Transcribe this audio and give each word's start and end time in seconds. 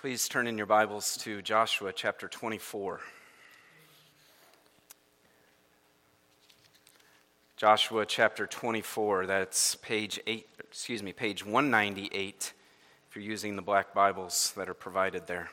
Please 0.00 0.28
turn 0.28 0.46
in 0.46 0.56
your 0.56 0.66
Bibles 0.68 1.16
to 1.22 1.42
Joshua 1.42 1.92
chapter 1.92 2.28
24. 2.28 3.00
Joshua 7.56 8.06
chapter 8.06 8.46
24, 8.46 9.26
that's 9.26 9.74
page 9.74 10.20
8, 10.24 10.46
excuse 10.60 11.02
me, 11.02 11.12
page 11.12 11.44
198 11.44 12.52
if 13.08 13.16
you're 13.16 13.24
using 13.24 13.56
the 13.56 13.62
black 13.62 13.92
Bibles 13.92 14.52
that 14.56 14.68
are 14.68 14.74
provided 14.74 15.26
there. 15.26 15.50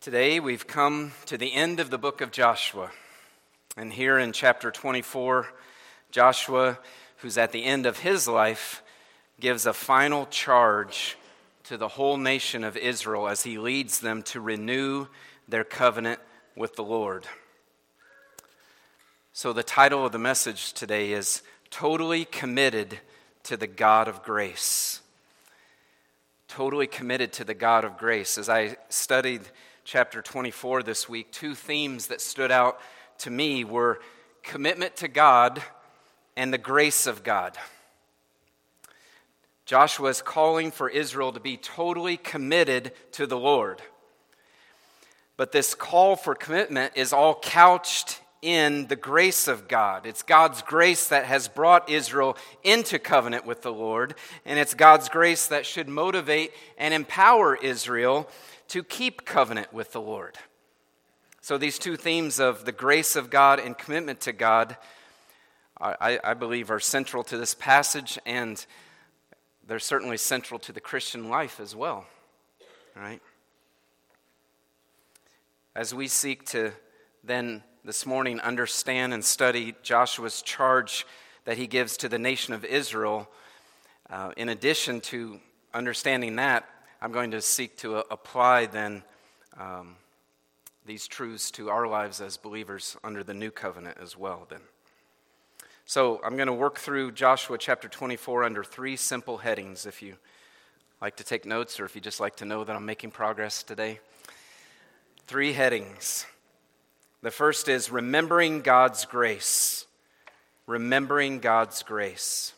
Today 0.00 0.40
we've 0.40 0.66
come 0.66 1.12
to 1.26 1.36
the 1.36 1.52
end 1.52 1.78
of 1.78 1.90
the 1.90 1.98
book 1.98 2.22
of 2.22 2.32
Joshua. 2.32 2.90
And 3.76 3.92
here 3.92 4.18
in 4.18 4.32
chapter 4.32 4.70
24, 4.70 5.48
Joshua, 6.10 6.78
who's 7.18 7.36
at 7.36 7.52
the 7.52 7.64
end 7.64 7.84
of 7.84 7.98
his 7.98 8.26
life, 8.26 8.82
gives 9.40 9.66
a 9.66 9.72
final 9.72 10.26
charge 10.26 11.16
to 11.64 11.76
the 11.76 11.88
whole 11.88 12.16
nation 12.16 12.64
of 12.64 12.76
Israel 12.76 13.28
as 13.28 13.42
he 13.42 13.58
leads 13.58 14.00
them 14.00 14.22
to 14.24 14.40
renew 14.40 15.06
their 15.48 15.64
covenant 15.64 16.20
with 16.56 16.76
the 16.76 16.84
Lord. 16.84 17.26
So, 19.32 19.52
the 19.52 19.62
title 19.62 20.04
of 20.04 20.12
the 20.12 20.18
message 20.18 20.72
today 20.72 21.12
is 21.12 21.42
Totally 21.70 22.24
Committed 22.24 22.98
to 23.44 23.56
the 23.56 23.66
God 23.66 24.08
of 24.08 24.22
Grace. 24.22 25.00
Totally 26.48 26.88
committed 26.88 27.32
to 27.34 27.44
the 27.44 27.54
God 27.54 27.84
of 27.84 27.96
grace. 27.96 28.36
As 28.36 28.48
I 28.48 28.76
studied 28.88 29.42
chapter 29.84 30.20
24 30.20 30.82
this 30.82 31.08
week, 31.08 31.30
two 31.30 31.54
themes 31.54 32.08
that 32.08 32.20
stood 32.20 32.50
out 32.50 32.80
to 33.18 33.30
me 33.30 33.62
were 33.62 34.00
commitment 34.42 34.96
to 34.96 35.08
God 35.08 35.62
and 36.36 36.52
the 36.52 36.58
grace 36.58 37.06
of 37.06 37.22
God. 37.22 37.56
Joshua 39.70 40.08
is 40.08 40.20
calling 40.20 40.72
for 40.72 40.88
Israel 40.88 41.30
to 41.30 41.38
be 41.38 41.56
totally 41.56 42.16
committed 42.16 42.90
to 43.12 43.24
the 43.24 43.38
Lord. 43.38 43.80
But 45.36 45.52
this 45.52 45.76
call 45.76 46.16
for 46.16 46.34
commitment 46.34 46.94
is 46.96 47.12
all 47.12 47.36
couched 47.36 48.20
in 48.42 48.88
the 48.88 48.96
grace 48.96 49.46
of 49.46 49.68
God. 49.68 50.06
It's 50.06 50.24
God's 50.24 50.60
grace 50.62 51.06
that 51.06 51.24
has 51.26 51.46
brought 51.46 51.88
Israel 51.88 52.36
into 52.64 52.98
covenant 52.98 53.46
with 53.46 53.62
the 53.62 53.72
Lord, 53.72 54.16
and 54.44 54.58
it's 54.58 54.74
God's 54.74 55.08
grace 55.08 55.46
that 55.46 55.64
should 55.64 55.88
motivate 55.88 56.50
and 56.76 56.92
empower 56.92 57.54
Israel 57.54 58.28
to 58.70 58.82
keep 58.82 59.24
covenant 59.24 59.72
with 59.72 59.92
the 59.92 60.00
Lord. 60.00 60.36
So, 61.42 61.58
these 61.58 61.78
two 61.78 61.96
themes 61.96 62.40
of 62.40 62.64
the 62.64 62.72
grace 62.72 63.14
of 63.14 63.30
God 63.30 63.60
and 63.60 63.78
commitment 63.78 64.18
to 64.22 64.32
God, 64.32 64.76
I, 65.80 66.18
I 66.24 66.34
believe, 66.34 66.72
are 66.72 66.80
central 66.80 67.22
to 67.22 67.38
this 67.38 67.54
passage 67.54 68.18
and 68.26 68.66
they're 69.70 69.78
certainly 69.78 70.16
central 70.16 70.58
to 70.58 70.72
the 70.72 70.80
Christian 70.80 71.28
life 71.28 71.60
as 71.60 71.76
well, 71.76 72.04
right? 72.96 73.22
As 75.76 75.94
we 75.94 76.08
seek 76.08 76.44
to 76.46 76.72
then 77.22 77.62
this 77.84 78.04
morning 78.04 78.40
understand 78.40 79.14
and 79.14 79.24
study 79.24 79.76
Joshua's 79.84 80.42
charge 80.42 81.06
that 81.44 81.56
he 81.56 81.68
gives 81.68 81.96
to 81.98 82.08
the 82.08 82.18
nation 82.18 82.52
of 82.52 82.64
Israel, 82.64 83.30
uh, 84.10 84.32
in 84.36 84.48
addition 84.48 85.00
to 85.02 85.38
understanding 85.72 86.34
that, 86.34 86.68
I'm 87.00 87.12
going 87.12 87.30
to 87.30 87.40
seek 87.40 87.76
to 87.78 87.98
uh, 87.98 88.02
apply 88.10 88.66
then 88.66 89.04
um, 89.56 89.94
these 90.84 91.06
truths 91.06 91.52
to 91.52 91.70
our 91.70 91.86
lives 91.86 92.20
as 92.20 92.36
believers 92.36 92.96
under 93.04 93.22
the 93.22 93.34
new 93.34 93.52
covenant 93.52 93.98
as 94.02 94.16
well, 94.16 94.48
then. 94.50 94.62
So 95.90 96.20
I'm 96.22 96.36
going 96.36 96.46
to 96.46 96.52
work 96.52 96.78
through 96.78 97.10
Joshua 97.10 97.58
chapter 97.58 97.88
24 97.88 98.44
under 98.44 98.62
three 98.62 98.94
simple 98.94 99.38
headings 99.38 99.86
if 99.86 100.02
you 100.02 100.14
like 101.02 101.16
to 101.16 101.24
take 101.24 101.44
notes 101.44 101.80
or 101.80 101.84
if 101.84 101.96
you 101.96 102.00
just 102.00 102.20
like 102.20 102.36
to 102.36 102.44
know 102.44 102.62
that 102.62 102.76
I'm 102.76 102.86
making 102.86 103.10
progress 103.10 103.64
today. 103.64 103.98
Three 105.26 105.52
headings. 105.52 106.26
The 107.22 107.32
first 107.32 107.68
is 107.68 107.90
remembering 107.90 108.60
God's 108.60 109.04
grace. 109.04 109.84
Remembering 110.68 111.40
God's 111.40 111.82
grace. 111.82 112.52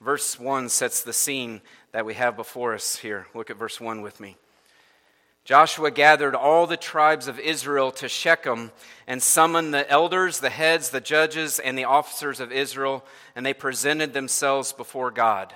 Verse 0.00 0.40
1 0.40 0.68
sets 0.68 1.02
the 1.02 1.12
scene 1.12 1.60
that 1.92 2.04
we 2.04 2.14
have 2.14 2.34
before 2.34 2.74
us 2.74 2.96
here. 2.96 3.28
Look 3.36 3.50
at 3.50 3.56
verse 3.56 3.80
1 3.80 4.02
with 4.02 4.18
me. 4.18 4.36
Joshua 5.44 5.90
gathered 5.90 6.34
all 6.34 6.66
the 6.66 6.78
tribes 6.78 7.28
of 7.28 7.38
Israel 7.38 7.90
to 7.92 8.08
Shechem 8.08 8.72
and 9.06 9.22
summoned 9.22 9.74
the 9.74 9.88
elders, 9.90 10.40
the 10.40 10.48
heads, 10.48 10.88
the 10.88 11.02
judges, 11.02 11.58
and 11.58 11.76
the 11.76 11.84
officers 11.84 12.40
of 12.40 12.50
Israel, 12.50 13.04
and 13.36 13.44
they 13.44 13.52
presented 13.52 14.14
themselves 14.14 14.72
before 14.72 15.10
God. 15.10 15.52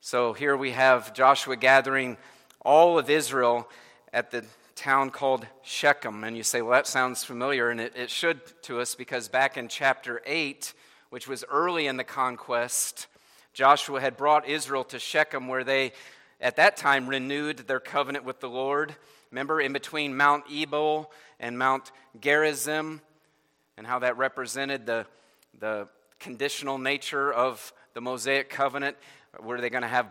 So 0.00 0.32
here 0.32 0.56
we 0.56 0.72
have 0.72 1.14
Joshua 1.14 1.56
gathering 1.56 2.16
all 2.60 2.98
of 2.98 3.08
Israel 3.08 3.68
at 4.12 4.32
the 4.32 4.44
town 4.74 5.10
called 5.10 5.46
Shechem. 5.62 6.24
And 6.24 6.36
you 6.36 6.42
say, 6.42 6.60
well, 6.60 6.72
that 6.72 6.88
sounds 6.88 7.22
familiar, 7.22 7.70
and 7.70 7.80
it, 7.80 7.92
it 7.94 8.10
should 8.10 8.40
to 8.62 8.80
us 8.80 8.96
because 8.96 9.28
back 9.28 9.56
in 9.56 9.68
chapter 9.68 10.20
8, 10.26 10.74
which 11.10 11.28
was 11.28 11.44
early 11.48 11.86
in 11.86 11.96
the 11.96 12.04
conquest, 12.04 13.06
Joshua 13.52 14.00
had 14.00 14.16
brought 14.16 14.48
Israel 14.48 14.84
to 14.84 14.98
Shechem 14.98 15.46
where 15.46 15.64
they 15.64 15.92
at 16.40 16.56
that 16.56 16.76
time 16.76 17.08
renewed 17.08 17.58
their 17.66 17.80
covenant 17.80 18.24
with 18.24 18.40
the 18.40 18.48
Lord. 18.48 18.94
Remember, 19.30 19.60
in 19.60 19.72
between 19.72 20.16
Mount 20.16 20.44
Ebal 20.50 21.10
and 21.40 21.58
Mount 21.58 21.90
Gerizim, 22.20 23.00
and 23.76 23.86
how 23.86 24.00
that 24.00 24.16
represented 24.16 24.86
the, 24.86 25.06
the 25.58 25.88
conditional 26.18 26.78
nature 26.78 27.32
of 27.32 27.72
the 27.94 28.00
Mosaic 28.00 28.50
covenant. 28.50 28.96
Were 29.40 29.60
they 29.60 29.70
going 29.70 29.82
to 29.82 29.88
have 29.88 30.06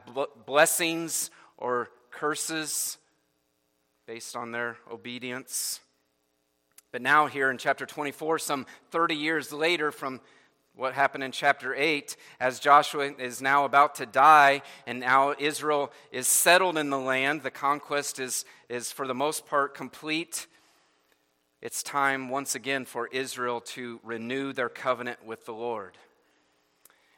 blessings 0.46 1.32
or 1.58 1.90
curses 2.12 2.98
based 4.06 4.36
on 4.36 4.52
their 4.52 4.78
obedience? 4.92 5.82
But 6.92 7.02
now, 7.02 7.28
here 7.28 7.52
in 7.52 7.58
chapter 7.58 7.86
24, 7.86 8.40
some 8.40 8.66
30 8.92 9.16
years 9.16 9.52
later 9.52 9.92
from 9.92 10.22
what 10.78 10.94
happened 10.94 11.24
in 11.24 11.32
chapter 11.32 11.74
8 11.74 12.16
as 12.40 12.60
Joshua 12.60 13.12
is 13.18 13.42
now 13.42 13.66
about 13.66 13.96
to 13.96 14.06
die 14.06 14.62
and 14.86 15.00
now 15.00 15.34
Israel 15.40 15.92
is 16.12 16.28
settled 16.28 16.78
in 16.78 16.92
the 16.92 17.00
land. 17.00 17.42
The 17.42 17.50
conquest 17.50 18.20
is, 18.20 18.46
is 18.70 18.92
for 18.92 19.08
the 19.08 19.16
most 19.16 19.48
part 19.48 19.74
complete. 19.74 20.46
It's 21.64 21.82
time 21.82 22.30
once 22.30 22.54
again 22.54 22.86
for 22.86 23.08
Israel 23.08 23.60
to 23.62 24.00
renew 24.04 24.54
their 24.54 24.70
covenant 24.70 25.26
with 25.26 25.46
the 25.48 25.54
Lord. 25.54 25.98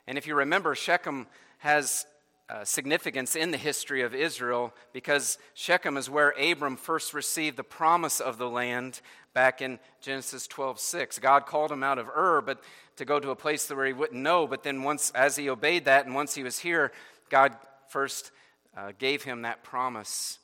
And 0.08 0.18
if 0.18 0.26
you 0.26 0.36
remember, 0.36 0.74
Shechem 0.74 1.28
has 1.58 2.06
uh, 2.50 2.64
significance 2.64 3.36
in 3.36 3.52
the 3.52 3.58
history 3.58 4.02
of 4.02 4.16
Israel 4.16 4.74
because 4.92 5.38
Shechem 5.54 5.98
is 5.98 6.10
where 6.10 6.32
Abram 6.32 6.78
first 6.78 7.14
received 7.14 7.58
the 7.58 7.64
promise 7.64 8.20
of 8.20 8.38
the 8.38 8.50
land 8.50 9.02
back 9.34 9.62
in 9.62 9.80
Genesis 10.02 10.48
12 10.48 10.80
6. 10.80 11.20
God 11.20 11.46
called 11.46 11.72
him 11.72 11.84
out 11.84 12.00
of 12.00 12.08
Ur, 12.08 12.42
but 12.42 12.60
to 13.00 13.06
go 13.06 13.18
to 13.18 13.30
a 13.32 13.36
place 13.36 13.70
where 13.70 13.86
he 13.86 13.94
wouldn't 13.94 14.22
know. 14.22 14.46
But 14.46 14.64
then, 14.64 14.84
once, 14.84 15.10
as 15.12 15.38
he 15.38 15.50
obeyed 15.50 15.86
that, 15.86 16.06
and 16.06 16.14
once 16.14 16.36
he 16.36 16.44
was 16.44 16.60
here, 16.60 16.92
God 17.30 17.56
first 17.88 18.32
uh, 18.78 18.92
gave 19.00 19.24
him 19.24 19.44
that 19.44 19.64
promise 19.64 20.38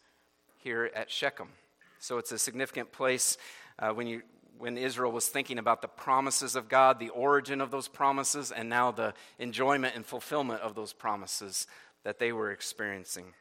here 0.64 0.90
at 0.96 1.12
Shechem. 1.12 1.50
So 2.00 2.18
it's 2.18 2.32
a 2.32 2.40
significant 2.40 2.94
place 2.94 3.38
uh, 3.78 3.90
when, 3.90 4.08
you, 4.08 4.22
when 4.58 4.78
Israel 4.78 5.12
was 5.12 5.28
thinking 5.28 5.60
about 5.60 5.82
the 5.82 5.90
promises 5.90 6.56
of 6.56 6.70
God, 6.70 6.98
the 6.98 7.10
origin 7.10 7.60
of 7.60 7.72
those 7.72 7.90
promises, 7.90 8.54
and 8.54 8.70
now 8.70 8.90
the 8.90 9.14
enjoyment 9.38 9.94
and 9.98 10.06
fulfillment 10.06 10.62
of 10.62 10.76
those 10.76 10.94
promises 10.94 11.68
that 12.04 12.20
they 12.20 12.32
were 12.32 12.52
experiencing. 12.52 13.34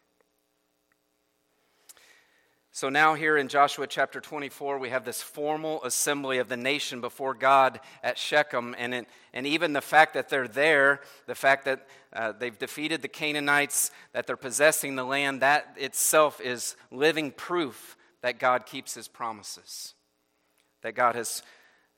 So 2.76 2.88
now, 2.88 3.14
here 3.14 3.36
in 3.36 3.46
Joshua 3.46 3.86
chapter 3.86 4.20
24, 4.20 4.80
we 4.80 4.88
have 4.88 5.04
this 5.04 5.22
formal 5.22 5.80
assembly 5.84 6.38
of 6.38 6.48
the 6.48 6.56
nation 6.56 7.00
before 7.00 7.32
God 7.32 7.78
at 8.02 8.18
Shechem. 8.18 8.74
And, 8.76 8.92
it, 8.92 9.06
and 9.32 9.46
even 9.46 9.72
the 9.72 9.80
fact 9.80 10.14
that 10.14 10.28
they're 10.28 10.48
there, 10.48 11.00
the 11.28 11.36
fact 11.36 11.66
that 11.66 11.86
uh, 12.12 12.32
they've 12.32 12.58
defeated 12.58 13.00
the 13.00 13.06
Canaanites, 13.06 13.92
that 14.12 14.26
they're 14.26 14.36
possessing 14.36 14.96
the 14.96 15.04
land, 15.04 15.40
that 15.40 15.76
itself 15.76 16.40
is 16.40 16.74
living 16.90 17.30
proof 17.30 17.96
that 18.22 18.40
God 18.40 18.66
keeps 18.66 18.92
his 18.92 19.06
promises. 19.06 19.94
That 20.82 20.96
God 20.96 21.14
has, 21.14 21.44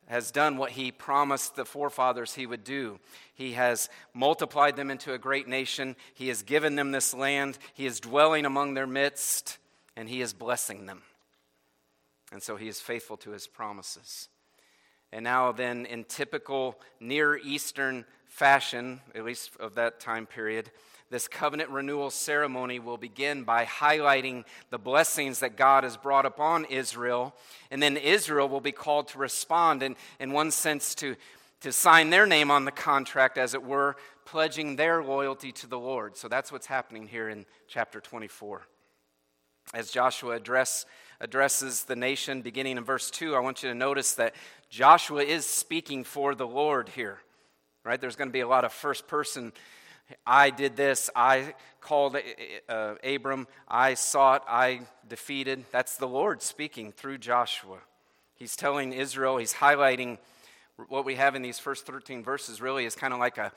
has 0.09 0.31
done 0.31 0.59
what 0.59 0.73
he 0.73 0.93
promised 0.93 1.57
the 1.57 1.65
forefathers 1.65 2.35
he 2.35 2.45
would 2.45 2.65
do. 2.65 3.01
He 3.33 3.53
has 3.53 3.89
multiplied 4.13 4.77
them 4.77 4.91
into 4.91 5.15
a 5.15 5.19
great 5.19 5.49
nation, 5.49 5.97
he 6.13 6.29
has 6.29 6.43
given 6.43 6.77
them 6.77 6.93
this 6.93 7.15
land, 7.15 7.57
he 7.73 7.87
is 7.87 7.99
dwelling 7.99 8.45
among 8.45 8.75
their 8.75 8.87
midst 8.87 9.57
and 9.97 10.09
he 10.09 10.21
is 10.21 10.33
blessing 10.33 10.87
them. 10.87 11.03
And 12.33 12.43
so 12.43 12.57
he 12.57 12.69
is 12.69 12.81
faithful 12.81 13.17
to 13.19 13.31
his 13.31 13.47
promises. 13.47 14.29
And 15.13 15.25
now, 15.25 15.53
then, 15.53 15.87
in 15.87 16.05
typical 16.05 16.79
Near 17.01 17.37
Eastern 17.37 18.05
fashion, 18.27 19.01
at 19.15 19.25
least 19.25 19.53
of 19.61 19.77
that 19.77 20.01
time 20.01 20.27
period, 20.27 20.71
this 21.09 21.29
covenant 21.29 21.71
renewal 21.71 22.11
ceremony 22.11 22.81
will 22.81 22.97
begin 22.97 23.45
by 23.45 23.65
highlighting 23.65 24.45
the 24.71 24.79
blessings 24.79 25.39
that 25.39 25.57
God 25.57 25.85
has 25.85 25.97
brought 25.97 26.27
upon 26.27 26.65
Israel. 26.65 27.35
And 27.71 27.81
then 27.81 27.97
Israel 27.97 28.49
will 28.49 28.61
be 28.61 28.73
called 28.73 29.09
to 29.09 29.19
respond, 29.19 29.85
and 29.85 29.95
in 30.19 30.33
one 30.33 30.51
sense, 30.51 30.97
to, 30.97 31.15
to 31.61 31.71
sign 31.71 32.11
their 32.11 32.27
name 32.27 32.51
on 32.51 32.65
the 32.65 32.73
contract, 32.73 33.39
as 33.39 33.55
it 33.55 33.63
were, 33.63 33.97
pledging 34.25 34.75
their 34.75 35.05
loyalty 35.05 35.53
to 35.53 35.69
the 35.69 35.79
Lord. 35.79 36.17
So 36.17 36.27
that's 36.27 36.51
what's 36.51 36.67
happening 36.67 37.07
here 37.07 37.29
in 37.29 37.47
chapter 37.69 38.01
24. 38.01 38.67
As 39.75 39.91
Joshua 39.91 40.37
address, 40.37 40.87
addresses 41.21 41.85
the 41.85 41.97
nation, 41.97 42.43
beginning 42.43 42.77
in 42.77 42.85
verse 42.85 43.11
2, 43.11 43.35
I 43.35 43.41
want 43.41 43.63
you 43.63 43.69
to 43.69 43.75
notice 43.75 44.15
that 44.15 44.35
Joshua 44.71 45.23
is 45.23 45.47
speaking 45.47 46.05
for 46.05 46.35
the 46.35 46.47
Lord 46.47 46.89
here. 46.91 47.19
Right? 47.85 48.01
There's 48.01 48.17
going 48.17 48.29
to 48.29 48.33
be 48.33 48.41
a 48.41 48.49
lot 48.49 48.65
of 48.65 48.73
first 48.73 49.07
person 49.07 49.53
I 50.27 50.51
did 50.51 50.77
this, 50.77 51.11
I 51.17 51.55
called 51.81 52.17
uh, 52.69 52.95
Abram, 53.03 53.49
I 53.67 53.95
sought, 53.95 54.45
I 54.49 54.83
defeated. 55.09 55.65
That's 55.73 55.97
the 55.97 56.07
Lord 56.07 56.43
speaking 56.43 56.93
through 56.93 57.19
Joshua. 57.19 57.79
He's 58.35 58.55
telling 58.55 58.93
Israel, 58.93 59.39
he's 59.39 59.55
highlighting 59.55 60.19
what 60.89 61.05
we 61.05 61.15
have 61.17 61.35
in 61.35 61.43
these 61.43 61.59
first 61.59 61.87
13 61.87 62.23
verses, 62.23 62.61
really 62.61 62.85
is 62.85 62.95
kind 62.95 63.15
of 63.15 63.19
like 63.19 63.39
a, 63.39 63.51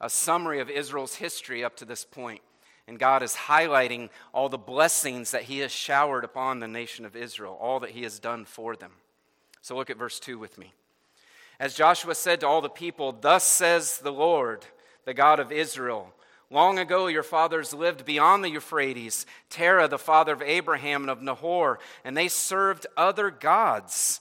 a 0.00 0.08
summary 0.08 0.60
of 0.60 0.70
Israel's 0.70 1.16
history 1.16 1.64
up 1.64 1.76
to 1.76 1.84
this 1.84 2.04
point. 2.04 2.40
And 2.90 2.98
God 2.98 3.22
is 3.22 3.34
highlighting 3.34 4.08
all 4.34 4.48
the 4.48 4.58
blessings 4.58 5.30
that 5.30 5.44
He 5.44 5.60
has 5.60 5.70
showered 5.70 6.24
upon 6.24 6.58
the 6.58 6.66
nation 6.66 7.04
of 7.06 7.14
Israel, 7.14 7.56
all 7.60 7.78
that 7.78 7.90
He 7.90 8.02
has 8.02 8.18
done 8.18 8.44
for 8.44 8.74
them. 8.74 8.90
So 9.62 9.76
look 9.76 9.90
at 9.90 9.96
verse 9.96 10.18
2 10.18 10.40
with 10.40 10.58
me. 10.58 10.72
As 11.60 11.76
Joshua 11.76 12.16
said 12.16 12.40
to 12.40 12.48
all 12.48 12.60
the 12.60 12.68
people, 12.68 13.12
Thus 13.12 13.44
says 13.44 13.98
the 13.98 14.10
Lord, 14.10 14.66
the 15.04 15.14
God 15.14 15.38
of 15.38 15.52
Israel. 15.52 16.12
Long 16.50 16.80
ago, 16.80 17.06
your 17.06 17.22
fathers 17.22 17.72
lived 17.72 18.04
beyond 18.04 18.42
the 18.42 18.50
Euphrates, 18.50 19.24
Terah, 19.50 19.86
the 19.86 19.96
father 19.96 20.32
of 20.32 20.42
Abraham 20.42 21.02
and 21.02 21.10
of 21.10 21.22
Nahor, 21.22 21.78
and 22.04 22.16
they 22.16 22.26
served 22.26 22.88
other 22.96 23.30
gods. 23.30 24.20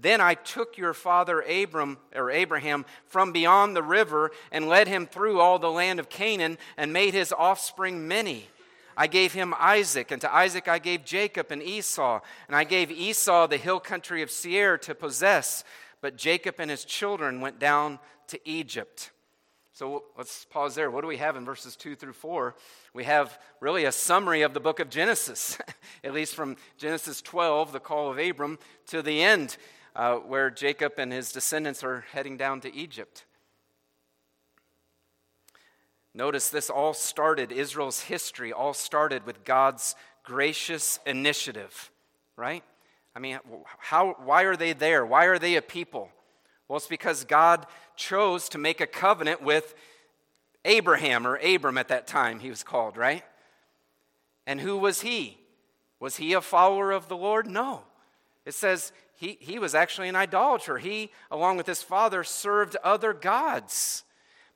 Then 0.00 0.20
I 0.20 0.34
took 0.34 0.78
your 0.78 0.94
father 0.94 1.40
Abram 1.40 1.98
or 2.14 2.30
Abraham 2.30 2.84
from 3.06 3.32
beyond 3.32 3.74
the 3.74 3.82
river 3.82 4.30
and 4.52 4.68
led 4.68 4.86
him 4.86 5.06
through 5.06 5.40
all 5.40 5.58
the 5.58 5.70
land 5.70 5.98
of 5.98 6.08
Canaan 6.08 6.58
and 6.76 6.92
made 6.92 7.14
his 7.14 7.32
offspring 7.32 8.06
many. 8.06 8.48
I 8.96 9.06
gave 9.06 9.32
him 9.32 9.54
Isaac, 9.58 10.10
and 10.10 10.20
to 10.22 10.34
Isaac 10.34 10.66
I 10.66 10.80
gave 10.80 11.04
Jacob 11.04 11.52
and 11.52 11.62
Esau, 11.62 12.20
and 12.48 12.56
I 12.56 12.64
gave 12.64 12.90
Esau 12.90 13.46
the 13.46 13.56
hill 13.56 13.78
country 13.78 14.22
of 14.22 14.30
Seir 14.30 14.76
to 14.78 14.94
possess, 14.94 15.62
but 16.00 16.16
Jacob 16.16 16.56
and 16.58 16.70
his 16.70 16.84
children 16.84 17.40
went 17.40 17.60
down 17.60 18.00
to 18.28 18.40
Egypt. 18.44 19.12
So 19.72 20.02
let's 20.16 20.44
pause 20.46 20.74
there. 20.74 20.90
What 20.90 21.02
do 21.02 21.06
we 21.06 21.18
have 21.18 21.36
in 21.36 21.44
verses 21.44 21.76
2 21.76 21.94
through 21.94 22.14
4? 22.14 22.56
We 22.92 23.04
have 23.04 23.38
really 23.60 23.84
a 23.84 23.92
summary 23.92 24.42
of 24.42 24.52
the 24.52 24.58
book 24.58 24.80
of 24.80 24.90
Genesis, 24.90 25.56
at 26.04 26.12
least 26.12 26.34
from 26.34 26.56
Genesis 26.76 27.22
12, 27.22 27.70
the 27.70 27.78
call 27.78 28.10
of 28.10 28.18
Abram, 28.18 28.58
to 28.88 29.02
the 29.02 29.22
end, 29.22 29.56
uh, 29.96 30.16
where 30.16 30.50
Jacob 30.50 30.94
and 30.98 31.12
his 31.12 31.32
descendants 31.32 31.82
are 31.82 32.04
heading 32.12 32.36
down 32.36 32.60
to 32.60 32.74
Egypt. 32.74 33.24
Notice 36.14 36.48
this 36.48 36.70
all 36.70 36.94
started, 36.94 37.52
Israel's 37.52 38.00
history 38.00 38.52
all 38.52 38.74
started 38.74 39.24
with 39.24 39.44
God's 39.44 39.94
gracious 40.24 40.98
initiative, 41.06 41.90
right? 42.36 42.64
I 43.14 43.20
mean, 43.20 43.38
how, 43.78 44.16
why 44.24 44.42
are 44.42 44.56
they 44.56 44.72
there? 44.72 45.04
Why 45.06 45.26
are 45.26 45.38
they 45.38 45.56
a 45.56 45.62
people? 45.62 46.10
Well, 46.66 46.76
it's 46.76 46.86
because 46.86 47.24
God 47.24 47.66
chose 47.96 48.48
to 48.50 48.58
make 48.58 48.80
a 48.80 48.86
covenant 48.86 49.42
with 49.42 49.74
Abraham, 50.64 51.26
or 51.26 51.36
Abram 51.36 51.78
at 51.78 51.88
that 51.88 52.06
time, 52.06 52.40
he 52.40 52.50
was 52.50 52.62
called, 52.62 52.96
right? 52.96 53.24
And 54.46 54.60
who 54.60 54.76
was 54.76 55.00
he? 55.00 55.38
Was 56.00 56.16
he 56.16 56.32
a 56.32 56.40
follower 56.40 56.92
of 56.92 57.08
the 57.08 57.16
Lord? 57.16 57.46
No. 57.46 57.82
It 58.44 58.54
says 58.54 58.92
he, 59.18 59.36
he 59.40 59.58
was 59.58 59.74
actually 59.74 60.08
an 60.08 60.16
idolater. 60.16 60.78
He, 60.78 61.10
along 61.30 61.56
with 61.56 61.66
his 61.66 61.82
father, 61.82 62.24
served 62.24 62.76
other 62.82 63.12
gods. 63.12 64.04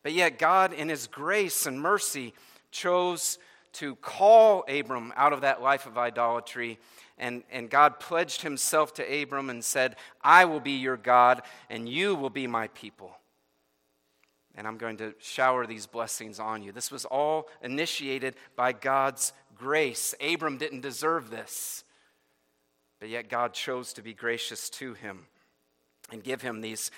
But 0.02 0.12
yet, 0.12 0.38
God, 0.38 0.72
in 0.72 0.88
his 0.88 1.06
grace 1.06 1.66
and 1.66 1.80
mercy, 1.80 2.32
chose 2.70 3.38
to 3.74 3.96
call 3.96 4.64
Abram 4.68 5.12
out 5.16 5.32
of 5.32 5.40
that 5.42 5.62
life 5.62 5.86
of 5.86 5.98
idolatry 5.98 6.78
and, 7.18 7.44
and 7.52 7.70
God 7.70 8.00
pledged 8.00 8.42
himself 8.42 8.94
to 8.94 9.22
Abram 9.22 9.48
and 9.48 9.64
said, 9.64 9.94
I 10.22 10.44
will 10.44 10.58
be 10.58 10.72
your 10.72 10.96
God, 10.96 11.42
and 11.70 11.88
you 11.88 12.16
will 12.16 12.30
be 12.30 12.48
my 12.48 12.66
people. 12.68 13.16
And 14.56 14.66
I'm 14.66 14.76
going 14.76 14.96
to 14.98 15.14
shower 15.20 15.64
these 15.64 15.86
blessings 15.86 16.40
on 16.40 16.62
you. 16.62 16.72
This 16.72 16.90
was 16.90 17.04
all 17.04 17.48
initiated 17.62 18.34
by 18.56 18.72
God's 18.72 19.32
grace. 19.54 20.14
Abram 20.20 20.58
didn't 20.58 20.80
deserve 20.80 21.30
this, 21.30 21.81
but 23.02 23.10
yet 23.10 23.28
God 23.28 23.52
chose 23.52 23.94
to 23.94 24.00
be 24.00 24.14
gracious 24.14 24.70
to 24.70 24.94
him 24.94 25.26
and 26.12 26.22
give 26.22 26.40
him 26.40 26.60
these 26.60 26.93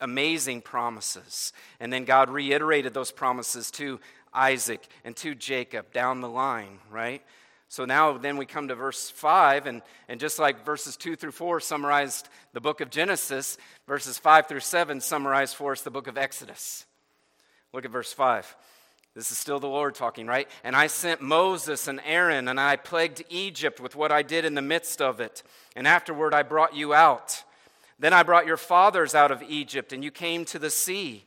amazing 0.00 0.60
promises. 0.60 1.52
And 1.80 1.92
then 1.92 2.04
God 2.04 2.30
reiterated 2.30 2.94
those 2.94 3.10
promises 3.10 3.72
to 3.72 3.98
Isaac 4.32 4.86
and 5.04 5.16
to 5.16 5.34
Jacob 5.34 5.92
down 5.92 6.20
the 6.20 6.28
line, 6.28 6.78
right? 6.88 7.20
So 7.66 7.84
now 7.84 8.16
then 8.16 8.36
we 8.36 8.46
come 8.46 8.68
to 8.68 8.76
verse 8.76 9.10
5, 9.10 9.66
and, 9.66 9.82
and 10.08 10.20
just 10.20 10.38
like 10.38 10.64
verses 10.64 10.96
2 10.96 11.16
through 11.16 11.32
4 11.32 11.58
summarized 11.58 12.28
the 12.52 12.60
book 12.60 12.80
of 12.80 12.90
Genesis, 12.90 13.58
verses 13.88 14.16
5 14.18 14.46
through 14.46 14.60
7 14.60 15.00
summarize 15.00 15.52
for 15.52 15.72
us 15.72 15.80
the 15.80 15.90
book 15.90 16.06
of 16.06 16.16
Exodus. 16.16 16.86
Look 17.72 17.84
at 17.84 17.90
verse 17.90 18.12
5. 18.12 18.54
This 19.14 19.30
is 19.30 19.38
still 19.38 19.60
the 19.60 19.68
Lord 19.68 19.94
talking, 19.94 20.26
right? 20.26 20.48
And 20.64 20.74
I 20.74 20.88
sent 20.88 21.22
Moses 21.22 21.86
and 21.86 22.00
Aaron, 22.04 22.48
and 22.48 22.58
I 22.58 22.74
plagued 22.74 23.22
Egypt 23.30 23.78
with 23.78 23.94
what 23.94 24.10
I 24.10 24.22
did 24.22 24.44
in 24.44 24.54
the 24.54 24.62
midst 24.62 25.00
of 25.00 25.20
it. 25.20 25.44
And 25.76 25.86
afterward 25.86 26.34
I 26.34 26.42
brought 26.42 26.74
you 26.74 26.92
out. 26.92 27.44
Then 27.98 28.12
I 28.12 28.24
brought 28.24 28.46
your 28.46 28.56
fathers 28.56 29.14
out 29.14 29.30
of 29.30 29.42
Egypt, 29.44 29.92
and 29.92 30.02
you 30.02 30.10
came 30.10 30.44
to 30.46 30.58
the 30.58 30.70
sea. 30.70 31.24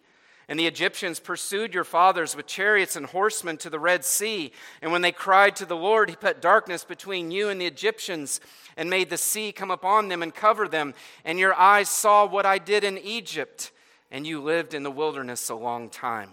And 0.49 0.59
the 0.59 0.67
Egyptians 0.67 1.19
pursued 1.19 1.73
your 1.73 1.85
fathers 1.85 2.35
with 2.35 2.45
chariots 2.45 2.97
and 2.97 3.05
horsemen 3.05 3.55
to 3.57 3.69
the 3.69 3.79
Red 3.79 4.03
Sea. 4.03 4.51
And 4.81 4.91
when 4.91 5.01
they 5.01 5.13
cried 5.13 5.55
to 5.57 5.65
the 5.65 5.75
Lord, 5.75 6.09
he 6.09 6.15
put 6.15 6.41
darkness 6.41 6.83
between 6.83 7.31
you 7.31 7.47
and 7.47 7.59
the 7.59 7.65
Egyptians 7.65 8.41
and 8.75 8.89
made 8.89 9.09
the 9.09 9.17
sea 9.17 9.53
come 9.53 9.71
upon 9.71 10.09
them 10.09 10.21
and 10.23 10.35
cover 10.35 10.67
them. 10.67 10.93
And 11.23 11.39
your 11.39 11.53
eyes 11.53 11.89
saw 11.89 12.25
what 12.25 12.45
I 12.45 12.59
did 12.59 12.83
in 12.83 12.97
Egypt, 12.97 13.71
and 14.11 14.27
you 14.27 14.41
lived 14.41 14.73
in 14.73 14.83
the 14.83 14.91
wilderness 14.91 15.49
a 15.49 15.55
long 15.55 15.89
time. 15.89 16.31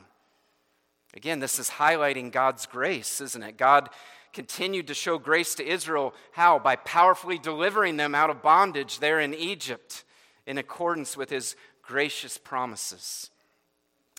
Again, 1.14 1.38
this 1.38 1.58
is 1.58 1.70
highlighting 1.70 2.32
God's 2.32 2.66
grace, 2.66 3.20
isn't 3.20 3.43
it? 3.43 3.56
God 3.56 3.88
continued 4.32 4.88
to 4.88 4.94
show 4.94 5.16
grace 5.16 5.55
to 5.55 5.66
Israel. 5.66 6.12
How? 6.32 6.58
By 6.58 6.76
powerfully 6.76 7.38
delivering 7.38 7.96
them 7.96 8.14
out 8.14 8.31
of 8.31 8.43
bondage 8.43 8.99
there 8.99 9.20
in 9.20 9.32
Egypt 9.32 10.05
in 10.46 10.58
accordance 10.58 11.16
with 11.16 11.31
his 11.31 11.55
gracious 11.82 12.37
promises. 12.37 13.31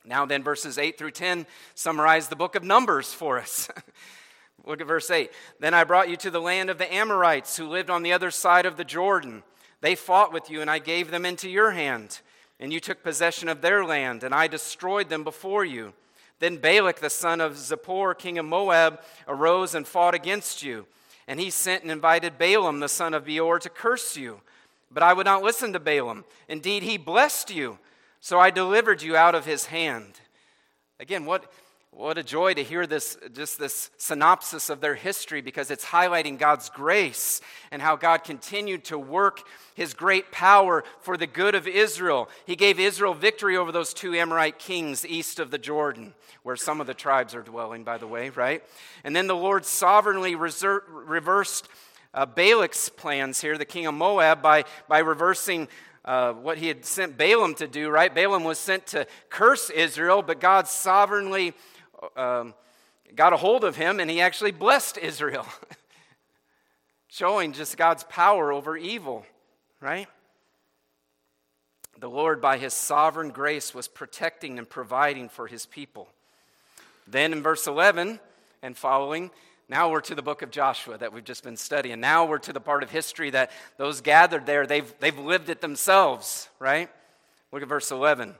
Now, 0.06 0.26
then, 0.26 0.44
verses 0.44 0.78
8 0.78 0.98
through 0.98 1.12
10 1.12 1.46
summarize 1.74 2.30
the 2.30 2.36
book 2.36 2.56
of 2.56 2.64
Numbers 2.64 3.14
for 3.14 3.40
us. 3.40 3.70
Look 4.66 4.80
at 4.80 4.88
verse 4.88 5.12
8. 5.12 5.32
Then 5.60 5.74
I 5.74 5.84
brought 5.84 6.10
you 6.10 6.16
to 6.18 6.32
the 6.32 6.42
land 6.42 6.70
of 6.70 6.78
the 6.78 6.92
Amorites 6.94 7.58
who 7.58 7.68
lived 7.68 7.90
on 7.90 8.04
the 8.04 8.14
other 8.14 8.32
side 8.32 8.66
of 8.66 8.78
the 8.78 8.84
Jordan. 8.84 9.44
They 9.82 9.96
fought 9.96 10.32
with 10.32 10.50
you, 10.50 10.62
and 10.62 10.70
I 10.70 10.80
gave 10.80 11.12
them 11.12 11.26
into 11.26 11.50
your 11.50 11.72
hand. 11.72 12.22
And 12.60 12.72
you 12.72 12.80
took 12.80 13.04
possession 13.04 13.50
of 13.50 13.62
their 13.62 13.84
land, 13.84 14.24
and 14.24 14.34
I 14.34 14.48
destroyed 14.48 15.10
them 15.10 15.24
before 15.24 15.66
you. 15.66 15.94
Then 16.40 16.58
Balak, 16.58 17.00
the 17.00 17.10
son 17.10 17.42
of 17.42 17.54
Zippor, 17.54 18.18
king 18.18 18.38
of 18.38 18.46
Moab, 18.46 19.02
arose 19.28 19.74
and 19.74 19.88
fought 19.88 20.14
against 20.14 20.64
you. 20.64 20.86
And 21.28 21.40
he 21.40 21.50
sent 21.50 21.84
and 21.84 21.92
invited 21.92 22.38
Balaam, 22.38 22.80
the 22.80 22.90
son 22.90 23.14
of 23.14 23.26
Beor, 23.26 23.60
to 23.60 23.70
curse 23.70 24.16
you. 24.18 24.42
But 24.92 25.04
I 25.04 25.14
would 25.14 25.26
not 25.26 25.44
listen 25.44 25.74
to 25.74 25.80
Balaam. 25.80 26.26
Indeed, 26.48 26.84
he 26.84 26.98
blessed 26.98 27.50
you. 27.50 27.80
So 28.20 28.40
I 28.40 28.50
delivered 28.50 29.02
you 29.02 29.16
out 29.16 29.36
of 29.36 29.46
his 29.46 29.68
hand. 29.68 30.20
Again, 31.00 31.26
what, 31.26 31.52
what 31.96 32.18
a 32.18 32.24
joy 32.24 32.54
to 32.54 32.62
hear 32.62 32.86
this, 32.86 33.18
just 33.32 33.58
this 33.58 33.90
synopsis 33.96 34.70
of 34.70 34.82
their 34.82 34.96
history 34.96 35.40
because 35.40 35.72
it's 35.72 35.86
highlighting 35.86 36.38
God's 36.38 36.70
grace 36.70 37.40
and 37.72 37.82
how 37.82 37.96
God 37.96 38.26
continued 38.26 38.84
to 38.86 39.00
work 39.00 39.44
his 39.76 39.94
great 39.94 40.30
power 40.30 40.84
for 41.00 41.16
the 41.16 41.26
good 41.26 41.56
of 41.56 41.70
Israel. 41.70 42.28
He 42.46 42.58
gave 42.58 42.82
Israel 42.82 43.14
victory 43.14 43.56
over 43.56 43.72
those 43.72 43.94
two 43.94 44.14
Amorite 44.14 44.60
kings 44.60 45.06
east 45.06 45.40
of 45.40 45.52
the 45.52 45.58
Jordan, 45.58 46.14
where 46.44 46.58
some 46.58 46.82
of 46.82 46.88
the 46.88 46.94
tribes 46.94 47.34
are 47.34 47.42
dwelling, 47.42 47.86
by 47.86 47.98
the 47.98 48.08
way, 48.08 48.30
right? 48.30 48.62
And 49.06 49.16
then 49.16 49.28
the 49.28 49.36
Lord 49.36 49.66
sovereignly 49.66 50.36
reversed 50.36 51.70
uh, 52.14 52.26
Balak's 52.26 52.90
plans 52.90 53.40
here, 53.40 53.58
the 53.58 53.64
king 53.64 53.86
of 53.86 53.94
Moab, 53.94 54.42
by, 54.42 54.66
by 54.90 55.00
reversing 55.00 55.70
uh, 56.04 56.34
what 56.34 56.58
he 56.58 56.68
had 56.68 56.86
sent 56.86 57.18
Balaam 57.18 57.56
to 57.56 57.68
do, 57.68 57.90
right? 57.90 58.14
Balaam 58.14 58.44
was 58.44 58.60
sent 58.60 58.86
to 58.88 59.08
curse 59.30 59.70
Israel, 59.70 60.22
but 60.22 60.42
God 60.42 60.68
sovereignly 60.68 61.54
um, 62.16 62.54
got 63.16 63.34
a 63.34 63.38
hold 63.38 63.64
of 63.64 63.76
him 63.76 64.00
and 64.00 64.10
he 64.10 64.22
actually 64.22 64.52
blessed 64.52 64.98
Israel, 64.98 65.46
showing 67.08 67.54
just 67.54 67.78
God's 67.78 68.04
power 68.06 68.52
over 68.52 68.76
evil, 68.76 69.26
right? 69.82 70.08
The 72.00 72.10
Lord, 72.10 72.42
by 72.42 72.58
his 72.58 72.74
sovereign 72.74 73.30
grace, 73.30 73.74
was 73.74 73.88
protecting 73.88 74.58
and 74.58 74.70
providing 74.70 75.30
for 75.30 75.48
his 75.48 75.66
people. 75.66 76.10
Then 77.08 77.32
in 77.32 77.42
verse 77.42 77.68
11 77.68 78.20
and 78.62 78.76
following, 78.76 79.32
now 79.70 79.90
we're 79.90 80.02
to 80.02 80.16
the 80.16 80.22
book 80.22 80.42
of 80.42 80.52
Joshua 80.52 80.98
that 80.98 81.14
we've 81.14 81.24
just 81.24 81.44
been 81.44 81.58
studying. 81.58 82.00
Now 82.00 82.26
we're 82.26 82.38
to 82.40 82.54
the 82.54 82.60
part 82.60 82.84
of 82.84 82.92
history 82.92 83.30
that 83.32 83.52
those 83.78 84.02
gathered 84.02 84.46
there, 84.46 84.68
they've, 84.68 84.94
they've 85.00 85.18
lived 85.18 85.50
it 85.50 85.62
themselves, 85.62 86.50
right? 86.60 86.90
Look 87.52 87.62
at 87.62 87.68
verse 87.68 87.92
11. 87.92 88.36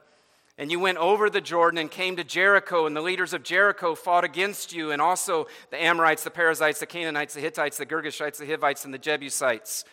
And 0.58 0.72
you 0.72 0.80
went 0.80 0.98
over 0.98 1.30
the 1.30 1.42
Jordan 1.42 1.80
and 1.80 1.92
came 1.92 2.16
to 2.16 2.24
Jericho, 2.24 2.86
and 2.86 2.96
the 2.96 3.02
leaders 3.02 3.34
of 3.34 3.44
Jericho 3.44 3.94
fought 3.94 4.24
against 4.24 4.72
you, 4.74 4.92
and 4.92 5.02
also 5.02 5.48
the 5.70 5.82
Amorites, 5.82 6.24
the 6.24 6.32
Perizzites, 6.32 6.80
the 6.80 6.86
Canaanites, 6.86 7.34
the 7.34 7.42
Hittites, 7.42 7.78
the 7.78 7.86
Girgashites, 7.86 8.38
the 8.38 8.46
Hivites, 8.46 8.86
and 8.86 8.94
the 8.94 8.98
Jebusites. 8.98 9.84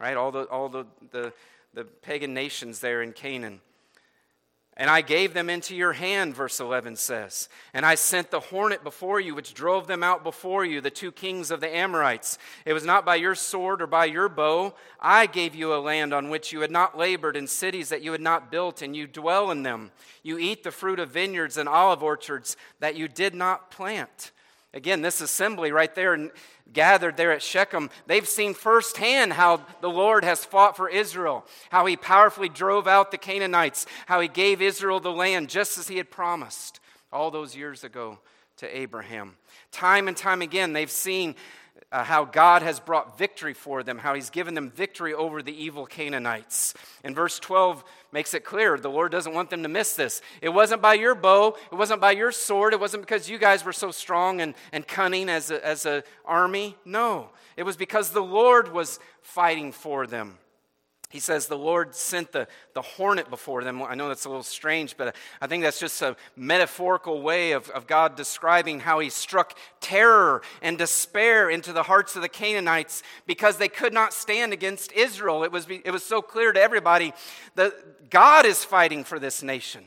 Right? 0.00 0.16
All 0.16 0.32
the, 0.32 0.42
all 0.44 0.68
the, 0.68 0.86
the, 1.12 1.32
the 1.72 1.84
pagan 1.84 2.34
nations 2.34 2.80
there 2.80 3.02
in 3.02 3.12
Canaan. 3.12 3.60
And 4.82 4.90
I 4.90 5.00
gave 5.00 5.32
them 5.32 5.48
into 5.48 5.76
your 5.76 5.92
hand, 5.92 6.34
verse 6.34 6.58
11 6.58 6.96
says. 6.96 7.48
And 7.72 7.86
I 7.86 7.94
sent 7.94 8.32
the 8.32 8.40
hornet 8.40 8.82
before 8.82 9.20
you, 9.20 9.32
which 9.32 9.54
drove 9.54 9.86
them 9.86 10.02
out 10.02 10.24
before 10.24 10.64
you, 10.64 10.80
the 10.80 10.90
two 10.90 11.12
kings 11.12 11.52
of 11.52 11.60
the 11.60 11.72
Amorites. 11.72 12.36
It 12.66 12.72
was 12.72 12.84
not 12.84 13.04
by 13.04 13.14
your 13.14 13.36
sword 13.36 13.80
or 13.80 13.86
by 13.86 14.06
your 14.06 14.28
bow. 14.28 14.74
I 14.98 15.26
gave 15.26 15.54
you 15.54 15.72
a 15.72 15.78
land 15.78 16.12
on 16.12 16.30
which 16.30 16.52
you 16.52 16.62
had 16.62 16.72
not 16.72 16.98
labored, 16.98 17.36
and 17.36 17.48
cities 17.48 17.90
that 17.90 18.02
you 18.02 18.10
had 18.10 18.20
not 18.20 18.50
built, 18.50 18.82
and 18.82 18.96
you 18.96 19.06
dwell 19.06 19.52
in 19.52 19.62
them. 19.62 19.92
You 20.24 20.36
eat 20.36 20.64
the 20.64 20.72
fruit 20.72 20.98
of 20.98 21.10
vineyards 21.10 21.56
and 21.56 21.68
olive 21.68 22.02
orchards 22.02 22.56
that 22.80 22.96
you 22.96 23.06
did 23.06 23.36
not 23.36 23.70
plant. 23.70 24.32
Again, 24.74 25.02
this 25.02 25.20
assembly 25.20 25.70
right 25.70 25.94
there 25.94 26.30
gathered 26.72 27.18
there 27.18 27.32
at 27.32 27.42
Shechem, 27.42 27.90
they've 28.06 28.26
seen 28.26 28.54
firsthand 28.54 29.34
how 29.34 29.66
the 29.82 29.90
Lord 29.90 30.24
has 30.24 30.44
fought 30.44 30.76
for 30.76 30.88
Israel, 30.88 31.44
how 31.70 31.84
he 31.84 31.96
powerfully 31.96 32.48
drove 32.48 32.86
out 32.86 33.10
the 33.10 33.18
Canaanites, 33.18 33.86
how 34.06 34.20
he 34.20 34.28
gave 34.28 34.62
Israel 34.62 34.98
the 34.98 35.12
land 35.12 35.50
just 35.50 35.76
as 35.76 35.88
he 35.88 35.98
had 35.98 36.10
promised 36.10 36.80
all 37.12 37.30
those 37.30 37.54
years 37.54 37.84
ago 37.84 38.18
to 38.56 38.76
Abraham. 38.76 39.36
Time 39.72 40.08
and 40.08 40.16
time 40.16 40.40
again, 40.40 40.72
they've 40.72 40.90
seen 40.90 41.34
uh, 41.92 42.02
how 42.02 42.24
God 42.24 42.62
has 42.62 42.80
brought 42.80 43.18
victory 43.18 43.52
for 43.52 43.82
them, 43.82 43.98
how 43.98 44.14
He's 44.14 44.30
given 44.30 44.54
them 44.54 44.70
victory 44.70 45.12
over 45.12 45.42
the 45.42 45.52
evil 45.52 45.86
Canaanites. 45.86 46.74
And 47.04 47.14
verse 47.14 47.38
12 47.38 47.84
makes 48.10 48.32
it 48.34 48.44
clear 48.44 48.78
the 48.78 48.90
Lord 48.90 49.12
doesn't 49.12 49.34
want 49.34 49.50
them 49.50 49.62
to 49.62 49.68
miss 49.68 49.94
this. 49.94 50.22
It 50.40 50.48
wasn't 50.48 50.80
by 50.80 50.94
your 50.94 51.14
bow, 51.14 51.56
it 51.70 51.74
wasn't 51.74 52.00
by 52.00 52.12
your 52.12 52.32
sword, 52.32 52.72
it 52.72 52.80
wasn't 52.80 53.02
because 53.02 53.28
you 53.28 53.38
guys 53.38 53.64
were 53.64 53.72
so 53.72 53.90
strong 53.90 54.40
and, 54.40 54.54
and 54.72 54.88
cunning 54.88 55.28
as 55.28 55.50
an 55.50 55.60
as 55.62 55.86
a 55.86 56.02
army. 56.24 56.76
No, 56.84 57.28
it 57.56 57.64
was 57.64 57.76
because 57.76 58.10
the 58.10 58.22
Lord 58.22 58.72
was 58.72 58.98
fighting 59.20 59.70
for 59.70 60.06
them. 60.06 60.38
He 61.12 61.20
says 61.20 61.46
the 61.46 61.58
Lord 61.58 61.94
sent 61.94 62.32
the, 62.32 62.48
the 62.72 62.80
hornet 62.80 63.28
before 63.28 63.62
them. 63.62 63.82
I 63.82 63.94
know 63.94 64.08
that's 64.08 64.24
a 64.24 64.30
little 64.30 64.42
strange, 64.42 64.96
but 64.96 65.14
I 65.42 65.46
think 65.46 65.62
that's 65.62 65.78
just 65.78 66.00
a 66.00 66.16
metaphorical 66.36 67.20
way 67.20 67.52
of, 67.52 67.68
of 67.68 67.86
God 67.86 68.16
describing 68.16 68.80
how 68.80 68.98
he 68.98 69.10
struck 69.10 69.58
terror 69.82 70.40
and 70.62 70.78
despair 70.78 71.50
into 71.50 71.74
the 71.74 71.82
hearts 71.82 72.16
of 72.16 72.22
the 72.22 72.30
Canaanites 72.30 73.02
because 73.26 73.58
they 73.58 73.68
could 73.68 73.92
not 73.92 74.14
stand 74.14 74.54
against 74.54 74.90
Israel. 74.92 75.44
It 75.44 75.52
was, 75.52 75.66
it 75.68 75.90
was 75.90 76.02
so 76.02 76.22
clear 76.22 76.50
to 76.50 76.60
everybody 76.60 77.12
that 77.56 78.08
God 78.08 78.46
is 78.46 78.64
fighting 78.64 79.04
for 79.04 79.18
this 79.18 79.42
nation. 79.42 79.84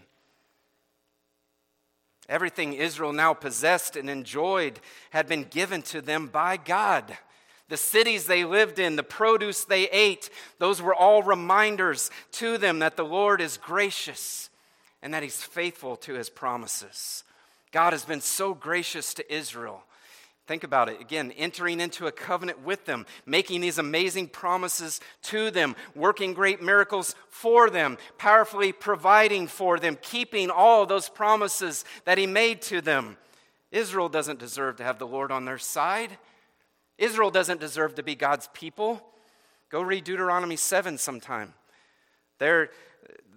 Everything 2.29 2.73
Israel 2.73 3.13
now 3.13 3.33
possessed 3.33 3.95
and 3.95 4.11
enjoyed 4.11 4.79
had 5.09 5.27
been 5.27 5.45
given 5.45 5.81
to 5.83 6.01
them 6.01 6.27
by 6.27 6.57
God. 6.57 7.17
The 7.67 7.77
cities 7.77 8.25
they 8.25 8.45
lived 8.45 8.77
in, 8.77 8.95
the 8.95 9.03
produce 9.03 9.63
they 9.63 9.89
ate, 9.89 10.29
those 10.59 10.81
were 10.81 10.93
all 10.93 11.23
reminders 11.23 12.11
to 12.33 12.57
them 12.57 12.79
that 12.79 12.95
the 12.95 13.05
Lord 13.05 13.41
is 13.41 13.57
gracious 13.57 14.49
and 15.01 15.13
that 15.13 15.23
He's 15.23 15.41
faithful 15.41 15.95
to 15.97 16.13
His 16.13 16.29
promises. 16.29 17.23
God 17.71 17.93
has 17.93 18.05
been 18.05 18.21
so 18.21 18.53
gracious 18.53 19.13
to 19.15 19.33
Israel. 19.33 19.83
Think 20.47 20.63
about 20.63 20.89
it 20.89 21.01
again, 21.01 21.31
entering 21.31 21.79
into 21.79 22.05
a 22.05 22.11
covenant 22.11 22.61
with 22.61 22.85
them, 22.85 23.07
making 23.25 23.61
these 23.61 23.79
amazing 23.79 24.27
promises 24.27 25.01
to 25.23 25.49
them, 25.49 25.75
working 25.95 26.35
great 26.35 26.61
miracles 26.61 27.15
for 27.29 27.71
them, 27.71 27.97
powerfully 28.19 28.71
providing 28.71 29.47
for 29.47 29.79
them, 29.79 29.97
keeping 30.03 30.51
all 30.51 30.85
those 30.85 31.09
promises 31.09 31.83
that 32.05 32.19
He 32.19 32.27
made 32.27 32.61
to 32.63 32.79
them. 32.79 33.17
Israel 33.71 34.07
doesn't 34.07 34.39
deserve 34.39 34.75
to 34.77 34.83
have 34.83 34.99
the 34.99 35.07
Lord 35.07 35.31
on 35.31 35.45
their 35.45 35.57
side. 35.57 36.19
Israel 36.97 37.31
doesn't 37.31 37.59
deserve 37.59 37.95
to 37.95 38.03
be 38.03 38.15
God's 38.15 38.49
people. 38.53 39.01
Go 39.69 39.81
read 39.81 40.03
Deuteronomy 40.03 40.55
7 40.55 40.97
sometime. 40.97 41.53
There, 42.39 42.69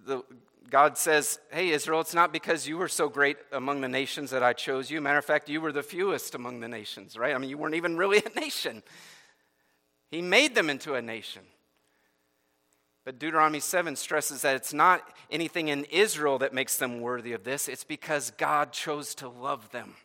the, 0.05 0.23
God 0.69 0.97
says, 0.97 1.39
Hey, 1.51 1.69
Israel, 1.69 1.99
it's 2.01 2.13
not 2.13 2.31
because 2.31 2.67
you 2.67 2.77
were 2.77 2.87
so 2.87 3.09
great 3.09 3.37
among 3.51 3.81
the 3.81 3.87
nations 3.89 4.31
that 4.31 4.43
I 4.43 4.53
chose 4.53 4.89
you. 4.91 5.01
Matter 5.01 5.17
of 5.17 5.25
fact, 5.25 5.49
you 5.49 5.61
were 5.61 5.71
the 5.71 5.83
fewest 5.83 6.35
among 6.35 6.59
the 6.59 6.67
nations, 6.67 7.17
right? 7.17 7.33
I 7.33 7.37
mean, 7.37 7.49
you 7.49 7.57
weren't 7.57 7.75
even 7.75 7.97
really 7.97 8.21
a 8.25 8.39
nation. 8.39 8.83
He 10.11 10.21
made 10.21 10.55
them 10.55 10.69
into 10.69 10.95
a 10.95 11.01
nation. 11.01 11.41
But 13.05 13.19
Deuteronomy 13.19 13.59
7 13.59 13.95
stresses 13.95 14.41
that 14.43 14.55
it's 14.55 14.73
not 14.73 15.01
anything 15.31 15.69
in 15.69 15.85
Israel 15.85 16.37
that 16.39 16.53
makes 16.53 16.77
them 16.77 17.01
worthy 17.01 17.33
of 17.33 17.43
this, 17.43 17.67
it's 17.67 17.83
because 17.83 18.31
God 18.37 18.71
chose 18.71 19.15
to 19.15 19.29
love 19.29 19.71
them. 19.71 19.95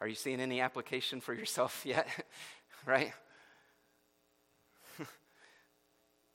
Are 0.00 0.08
you 0.08 0.14
seeing 0.14 0.40
any 0.40 0.60
application 0.60 1.20
for 1.20 1.34
yourself 1.34 1.82
yet? 1.84 2.08
right? 2.86 3.12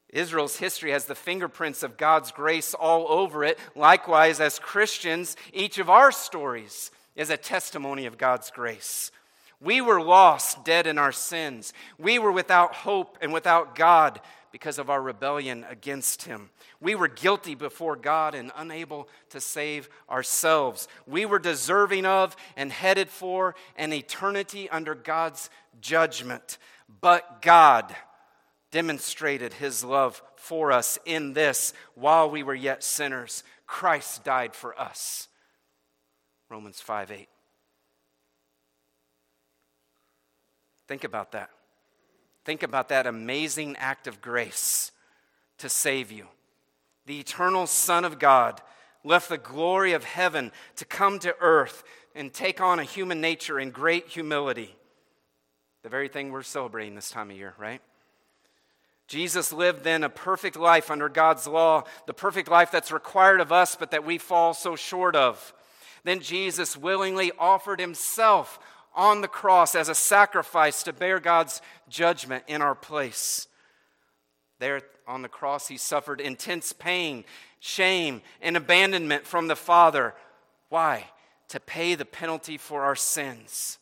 Israel's 0.10 0.58
history 0.58 0.92
has 0.92 1.06
the 1.06 1.16
fingerprints 1.16 1.82
of 1.84 1.98
God's 1.98 2.32
grace 2.32 2.74
all 2.74 3.08
over 3.10 3.44
it. 3.44 3.58
Likewise, 3.76 4.40
as 4.40 4.60
Christians, 4.60 5.36
each 5.54 5.80
of 5.80 5.90
our 5.90 6.12
stories 6.12 6.92
is 7.16 7.30
a 7.30 7.38
testimony 7.38 8.06
of 8.06 8.18
God's 8.18 8.52
grace. 8.52 9.12
We 9.62 9.82
were 9.82 10.02
lost, 10.02 10.64
dead 10.66 10.86
in 10.86 10.98
our 10.98 11.14
sins. 11.14 11.74
We 11.98 12.20
were 12.20 12.32
without 12.32 12.76
hope 12.76 13.18
and 13.22 13.34
without 13.34 13.76
God 13.76 14.20
because 14.56 14.80
of 14.80 14.90
our 14.90 15.02
rebellion 15.02 15.66
against 15.70 16.22
Him. 16.22 16.50
We 16.80 16.96
were 16.96 17.10
guilty 17.10 17.56
before 17.56 17.98
God 17.98 18.34
and 18.34 18.54
unable 18.56 19.10
to 19.32 19.42
save 19.42 19.90
ourselves. 20.10 20.88
We 21.06 21.26
were 21.26 21.40
deserving 21.40 22.06
of 22.06 22.38
and 22.56 22.72
headed 22.72 23.10
for 23.10 23.54
an 23.76 23.92
eternity 23.92 24.70
under 24.70 24.96
God's 24.96 25.50
judgment. 25.82 26.58
But 27.02 27.42
God 27.42 27.94
demonstrated 28.72 29.52
His 29.52 29.84
love 29.84 30.24
for 30.38 30.72
us 30.72 30.98
in 31.04 31.34
this 31.34 31.74
while 31.96 32.30
we 32.30 32.42
were 32.42 32.56
yet 32.56 32.82
sinners. 32.82 33.44
Christ 33.68 34.24
died 34.24 34.56
for 34.56 34.80
us. 34.80 35.28
Romans 36.50 36.80
5 36.80 37.12
8. 37.12 37.28
Think 40.88 41.04
about 41.04 41.34
that. 41.34 41.50
Think 42.46 42.62
about 42.64 42.90
that 42.90 43.08
amazing 43.08 43.76
act 43.78 44.08
of 44.08 44.22
grace 44.22 44.92
to 45.58 45.68
save 45.68 46.12
you. 46.12 46.28
The 47.08 47.20
eternal 47.20 47.68
Son 47.68 48.06
of 48.06 48.20
God 48.20 48.62
left 49.04 49.30
the 49.30 49.38
glory 49.38 49.94
of 49.94 50.04
heaven 50.04 50.52
to 50.76 50.86
come 50.86 51.20
to 51.20 51.36
earth 51.40 51.84
and 52.16 52.32
take 52.32 52.62
on 52.62 52.80
a 52.80 52.84
human 52.84 53.20
nature 53.20 53.60
in 53.60 53.72
great 53.72 54.08
humility. 54.08 54.76
The 55.84 55.90
very 55.90 56.08
thing 56.08 56.32
we're 56.32 56.44
celebrating 56.44 56.96
this 56.96 57.10
time 57.10 57.30
of 57.30 57.38
year, 57.38 57.54
right? 57.58 57.82
Jesus 59.08 59.52
lived 59.52 59.84
then 59.84 60.04
a 60.04 60.10
perfect 60.10 60.56
life 60.56 60.90
under 60.90 61.10
God's 61.10 61.48
law, 61.48 61.84
the 62.08 62.14
perfect 62.14 62.50
life 62.50 62.72
that's 62.72 62.92
required 62.92 63.40
of 63.40 63.52
us, 63.52 63.76
but 63.76 63.92
that 63.92 64.06
we 64.06 64.18
fall 64.18 64.54
so 64.54 64.76
short 64.76 65.16
of. 65.16 65.54
Then 66.04 66.22
Jesus 66.22 66.78
willingly 66.78 67.32
offered 67.38 67.80
himself 67.80 68.60
on 68.96 69.22
the 69.22 69.28
cross 69.28 69.76
as 69.76 69.90
a 69.90 69.96
sacrifice 69.96 70.84
to 70.84 70.94
bear 70.94 71.20
God's 71.20 71.62
judgment 71.90 72.44
in 72.48 72.62
our 72.62 72.76
place. 72.76 73.48
There 74.60 74.82
on 75.08 75.22
the 75.22 75.30
cross, 75.30 75.68
he 75.68 75.78
suffered 75.78 76.20
intense 76.20 76.74
pain, 76.74 77.26
shame, 77.60 78.22
and 78.42 78.58
abandonment 78.58 79.28
from 79.28 79.48
the 79.48 79.56
Father. 79.56 80.16
Why? 80.70 81.06
To 81.50 81.60
pay 81.60 81.96
the 81.96 82.06
penalty 82.06 82.58
for 82.58 82.84
our 82.84 82.96
sins. 82.96 83.78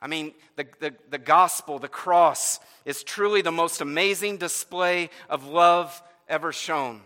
I 0.00 0.08
mean, 0.08 0.32
the, 0.56 0.66
the, 0.80 0.94
the 1.10 1.18
gospel, 1.18 1.78
the 1.78 1.86
cross, 1.86 2.58
is 2.84 3.04
truly 3.04 3.40
the 3.40 3.52
most 3.52 3.80
amazing 3.80 4.38
display 4.38 5.10
of 5.30 5.46
love 5.46 6.02
ever 6.28 6.52
shown. 6.52 7.02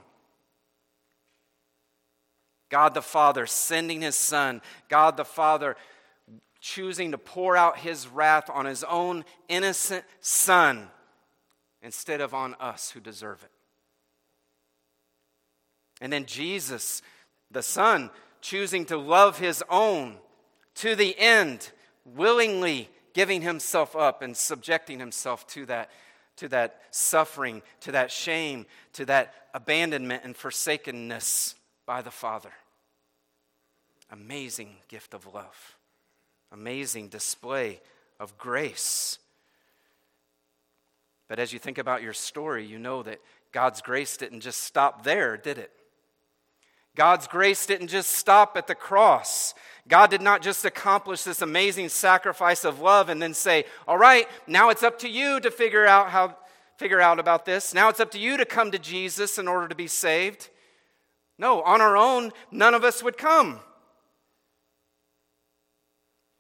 God 2.71 2.95
the 2.95 3.03
Father 3.03 3.47
sending 3.47 4.01
his 4.01 4.17
Son, 4.17 4.63
God 4.89 5.17
the 5.17 5.25
Father 5.25 5.77
choosing 6.67 7.13
to 7.13 7.19
pour 7.19 7.57
out 7.57 7.79
his 7.79 8.09
wrath 8.09 8.51
on 8.53 8.67
his 8.67 8.83
own 8.83 9.25
innocent 9.49 10.05
son 10.21 10.89
instead 11.81 12.21
of 12.21 12.35
on 12.35 12.55
us 12.55 12.91
who 12.91 12.99
deserve 12.99 13.41
it. 13.45 13.51
And 16.01 16.13
then 16.13 16.27
Jesus, 16.27 17.03
the 17.53 17.63
Son, 17.63 18.11
choosing 18.41 18.85
to 18.87 18.97
love 18.97 19.39
his 19.39 19.63
own 19.71 20.17
to 20.75 20.97
the 20.97 21.17
end, 21.17 21.71
willingly 22.05 22.91
giving 23.15 23.43
himself 23.43 23.95
up 23.95 24.21
and 24.21 24.37
subjecting 24.37 24.99
himself 24.99 25.47
to 25.47 25.67
that, 25.67 25.93
to 26.39 26.49
that 26.49 26.83
suffering, 26.91 27.63
to 27.83 27.93
that 27.93 28.11
shame, 28.11 28.67
to 28.95 29.05
that 29.05 29.33
abandonment 29.55 30.25
and 30.25 30.37
forsakenness 30.37 31.55
by 31.87 32.03
the 32.03 32.11
Father. 32.11 32.53
Amazing 34.11 34.75
gift 34.89 35.15
of 35.15 35.33
love 35.33 35.77
amazing 36.53 37.09
display 37.09 37.81
of 38.19 38.37
grace. 38.39 39.19
But 41.29 41.39
as 41.39 41.53
you 41.53 41.59
think 41.59 41.79
about 41.79 42.03
your 42.03 42.13
story, 42.13 42.65
you 42.65 42.79
know 42.79 43.03
that 43.03 43.21
God's 43.53 43.81
grace 43.81 44.17
didn't 44.17 44.41
just 44.41 44.61
stop 44.63 45.03
there, 45.03 45.37
did 45.37 45.59
it? 45.59 45.73
God's 46.95 47.27
grace 47.27 47.67
didn't 47.67 47.89
just 47.89 48.13
stop 48.13 48.57
at 48.57 48.67
the 48.67 48.75
cross. 48.75 49.55
God 49.87 50.11
did 50.11 50.23
not 50.23 50.41
just 50.41 50.65
accomplish 50.65 51.25
this 51.25 51.43
amazing 51.43 51.91
sacrifice 51.91 52.65
of 52.65 52.81
love 52.81 53.09
and 53.09 53.21
then 53.21 53.35
say, 53.35 53.67
"All 53.87 53.99
right, 53.99 54.29
now 54.47 54.71
it's 54.71 54.83
up 54.83 54.99
to 55.01 55.09
you 55.09 55.39
to 55.41 55.51
figure 55.51 55.87
out 55.87 56.11
how 56.11 56.37
figure 56.79 57.01
out 57.01 57.19
about 57.19 57.45
this. 57.45 57.73
Now 57.73 57.89
it's 57.89 58.01
up 58.01 58.11
to 58.13 58.19
you 58.19 58.37
to 58.37 58.45
come 58.45 58.71
to 58.71 58.79
Jesus 58.79 59.39
in 59.39 59.47
order 59.49 59.69
to 59.69 59.75
be 59.75 59.89
saved." 59.89 60.49
No, 61.39 61.63
on 61.63 61.81
our 61.83 61.97
own, 61.97 62.33
none 62.51 62.75
of 62.75 62.83
us 62.83 63.03
would 63.03 63.19
come. 63.19 63.61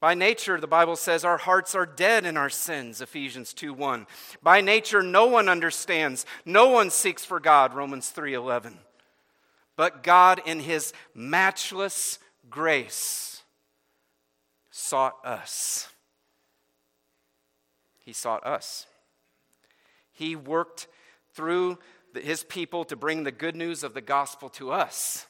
By 0.06 0.14
nature, 0.14 0.60
the 0.60 0.68
Bible 0.68 0.94
says 0.94 1.24
our 1.24 1.36
hearts 1.36 1.74
are 1.74 1.84
dead 1.84 2.26
in 2.26 2.36
our 2.36 2.48
sins, 2.48 3.00
Ephesians 3.00 3.52
2 3.52 3.74
1. 3.74 4.06
By 4.40 4.60
nature, 4.60 5.02
no 5.02 5.26
one 5.26 5.48
understands, 5.48 6.24
no 6.44 6.68
one 6.68 6.90
seeks 6.90 7.24
for 7.24 7.40
God, 7.40 7.74
Romans 7.74 8.10
3 8.10 8.32
11. 8.32 8.78
But 9.74 10.04
God, 10.04 10.40
in 10.46 10.60
His 10.60 10.92
matchless 11.12 12.20
grace, 12.48 13.42
sought 14.70 15.16
us. 15.24 15.88
He 18.04 18.12
sought 18.12 18.46
us. 18.46 18.86
He 20.12 20.36
worked 20.36 20.86
through 21.34 21.78
his 22.14 22.44
people 22.44 22.84
to 22.84 22.94
bring 22.94 23.24
the 23.24 23.32
good 23.32 23.56
news 23.56 23.82
of 23.82 23.92
the 23.92 24.00
gospel 24.00 24.50
to 24.50 24.70
us. 24.70 25.26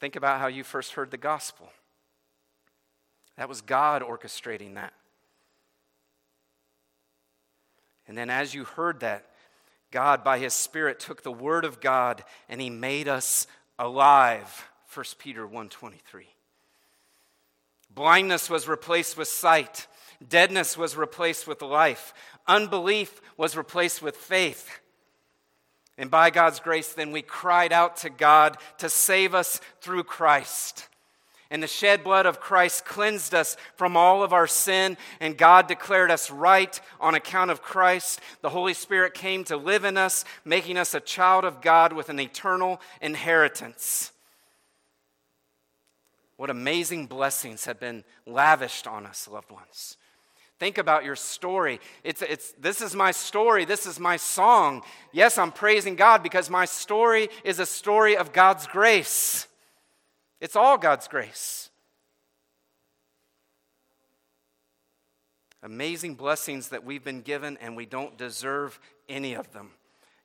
Think 0.00 0.16
about 0.16 0.40
how 0.40 0.46
you 0.46 0.64
first 0.64 0.92
heard 0.92 1.10
the 1.10 1.18
gospel. 1.18 1.68
That 3.38 3.48
was 3.48 3.60
God 3.60 4.02
orchestrating 4.02 4.74
that. 4.74 4.92
And 8.08 8.18
then 8.18 8.30
as 8.30 8.52
you 8.52 8.64
heard 8.64 9.00
that, 9.00 9.26
God, 9.92 10.24
by 10.24 10.38
his 10.38 10.52
Spirit, 10.52 10.98
took 10.98 11.22
the 11.22 11.32
word 11.32 11.64
of 11.64 11.80
God 11.80 12.24
and 12.48 12.60
he 12.60 12.68
made 12.68 13.06
us 13.06 13.46
alive. 13.78 14.68
1 14.92 15.04
Peter 15.18 15.46
1.23. 15.46 16.00
Blindness 17.94 18.50
was 18.50 18.66
replaced 18.66 19.16
with 19.16 19.28
sight. 19.28 19.86
Deadness 20.26 20.76
was 20.76 20.96
replaced 20.96 21.46
with 21.46 21.62
life. 21.62 22.12
Unbelief 22.48 23.20
was 23.36 23.56
replaced 23.56 24.02
with 24.02 24.16
faith. 24.16 24.80
And 25.96 26.10
by 26.10 26.30
God's 26.30 26.58
grace, 26.58 26.92
then 26.92 27.12
we 27.12 27.22
cried 27.22 27.72
out 27.72 27.98
to 27.98 28.10
God 28.10 28.56
to 28.78 28.88
save 28.88 29.32
us 29.34 29.60
through 29.80 30.04
Christ. 30.04 30.88
And 31.50 31.62
the 31.62 31.66
shed 31.66 32.04
blood 32.04 32.26
of 32.26 32.40
Christ 32.40 32.84
cleansed 32.84 33.34
us 33.34 33.56
from 33.74 33.96
all 33.96 34.22
of 34.22 34.34
our 34.34 34.46
sin, 34.46 34.98
and 35.18 35.38
God 35.38 35.66
declared 35.66 36.10
us 36.10 36.30
right 36.30 36.78
on 37.00 37.14
account 37.14 37.50
of 37.50 37.62
Christ. 37.62 38.20
The 38.42 38.50
Holy 38.50 38.74
Spirit 38.74 39.14
came 39.14 39.44
to 39.44 39.56
live 39.56 39.84
in 39.84 39.96
us, 39.96 40.26
making 40.44 40.76
us 40.76 40.92
a 40.92 41.00
child 41.00 41.44
of 41.44 41.62
God 41.62 41.94
with 41.94 42.10
an 42.10 42.20
eternal 42.20 42.80
inheritance. 43.00 44.12
What 46.36 46.50
amazing 46.50 47.06
blessings 47.06 47.64
have 47.64 47.80
been 47.80 48.04
lavished 48.26 48.86
on 48.86 49.06
us, 49.06 49.26
loved 49.26 49.50
ones. 49.50 49.96
Think 50.60 50.78
about 50.78 51.04
your 51.04 51.16
story. 51.16 51.80
It's, 52.04 52.20
it's, 52.20 52.52
this 52.52 52.80
is 52.80 52.94
my 52.94 53.10
story. 53.10 53.64
This 53.64 53.86
is 53.86 53.98
my 53.98 54.16
song. 54.16 54.82
Yes, 55.12 55.38
I'm 55.38 55.50
praising 55.50 55.96
God 55.96 56.22
because 56.22 56.50
my 56.50 56.66
story 56.66 57.28
is 57.42 57.58
a 57.58 57.66
story 57.66 58.16
of 58.16 58.32
God's 58.32 58.66
grace. 58.66 59.47
It's 60.40 60.56
all 60.56 60.78
God's 60.78 61.08
grace. 61.08 61.70
Amazing 65.62 66.14
blessings 66.14 66.68
that 66.68 66.84
we've 66.84 67.02
been 67.02 67.22
given, 67.22 67.56
and 67.60 67.76
we 67.76 67.86
don't 67.86 68.16
deserve 68.16 68.78
any 69.08 69.34
of 69.34 69.52
them. 69.52 69.70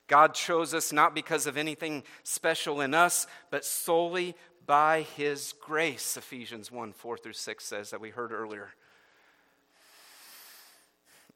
God 0.07 0.35
chose 0.35 0.73
us 0.73 0.91
not 0.91 1.15
because 1.15 1.47
of 1.47 1.57
anything 1.57 2.03
special 2.23 2.81
in 2.81 2.93
us, 2.93 3.25
but 3.49 3.65
solely 3.65 4.35
by 4.65 5.01
His 5.15 5.53
grace, 5.59 6.17
Ephesians 6.17 6.71
1 6.71 6.93
4 6.93 7.17
through 7.17 7.33
6 7.33 7.63
says 7.63 7.89
that 7.89 8.01
we 8.01 8.09
heard 8.09 8.31
earlier. 8.31 8.69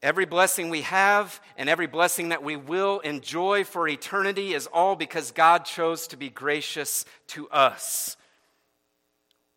Every 0.03 0.25
blessing 0.25 0.69
we 0.69 0.81
have 0.81 1.41
and 1.57 1.67
every 1.67 1.87
blessing 1.87 2.29
that 2.29 2.43
we 2.43 2.55
will 2.55 2.99
enjoy 2.99 3.63
for 3.63 3.87
eternity 3.87 4.53
is 4.53 4.67
all 4.67 4.95
because 4.95 5.31
God 5.31 5.65
chose 5.65 6.05
to 6.09 6.17
be 6.17 6.29
gracious 6.29 7.03
to 7.29 7.49
us. 7.49 8.15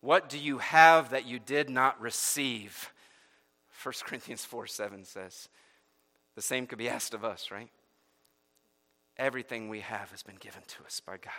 What 0.01 0.29
do 0.29 0.39
you 0.39 0.59
have 0.59 1.11
that 1.11 1.27
you 1.27 1.39
did 1.39 1.69
not 1.69 2.01
receive? 2.01 2.93
1 3.83 3.95
Corinthians 4.05 4.45
4 4.45 4.67
7 4.67 5.05
says. 5.05 5.49
The 6.37 6.43
same 6.43 6.67
could 6.67 6.79
be 6.79 6.89
asked 6.89 7.13
of 7.13 7.25
us, 7.25 7.51
right? 7.51 7.71
Everything 9.17 9.69
we 9.69 9.81
have 9.81 10.11
has 10.11 10.23
been 10.23 10.37
given 10.37 10.63
to 10.69 10.85
us 10.85 11.01
by 11.01 11.17
God. 11.17 11.33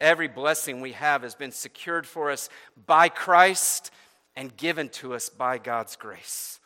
Every 0.00 0.28
blessing 0.28 0.80
we 0.80 0.92
have 0.92 1.22
has 1.22 1.34
been 1.34 1.52
secured 1.52 2.06
for 2.06 2.30
us 2.30 2.48
by 2.86 3.08
Christ 3.08 3.90
and 4.34 4.56
given 4.56 4.88
to 4.90 5.14
us 5.14 5.28
by 5.28 5.58
God's 5.58 5.96
grace. 5.96 6.58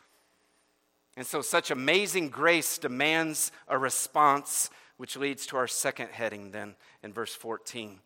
And 1.15 1.25
so, 1.25 1.41
such 1.41 1.71
amazing 1.71 2.29
grace 2.29 2.77
demands 2.77 3.51
a 3.67 3.77
response, 3.77 4.69
which 4.97 5.15
leads 5.15 5.45
to 5.47 5.57
our 5.57 5.67
second 5.67 6.09
heading 6.09 6.51
then 6.51 6.75
in 7.03 7.13
verse 7.13 7.33
14 7.33 7.99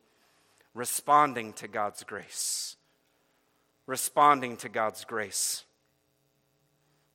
responding 0.73 1.53
to 1.53 1.67
God's 1.67 2.03
grace. 2.03 2.77
Responding 3.85 4.57
to 4.57 4.69
God's 4.69 5.05
grace. 5.05 5.63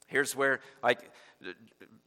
Here's 0.07 0.37
where, 0.37 0.61
like, 0.83 1.11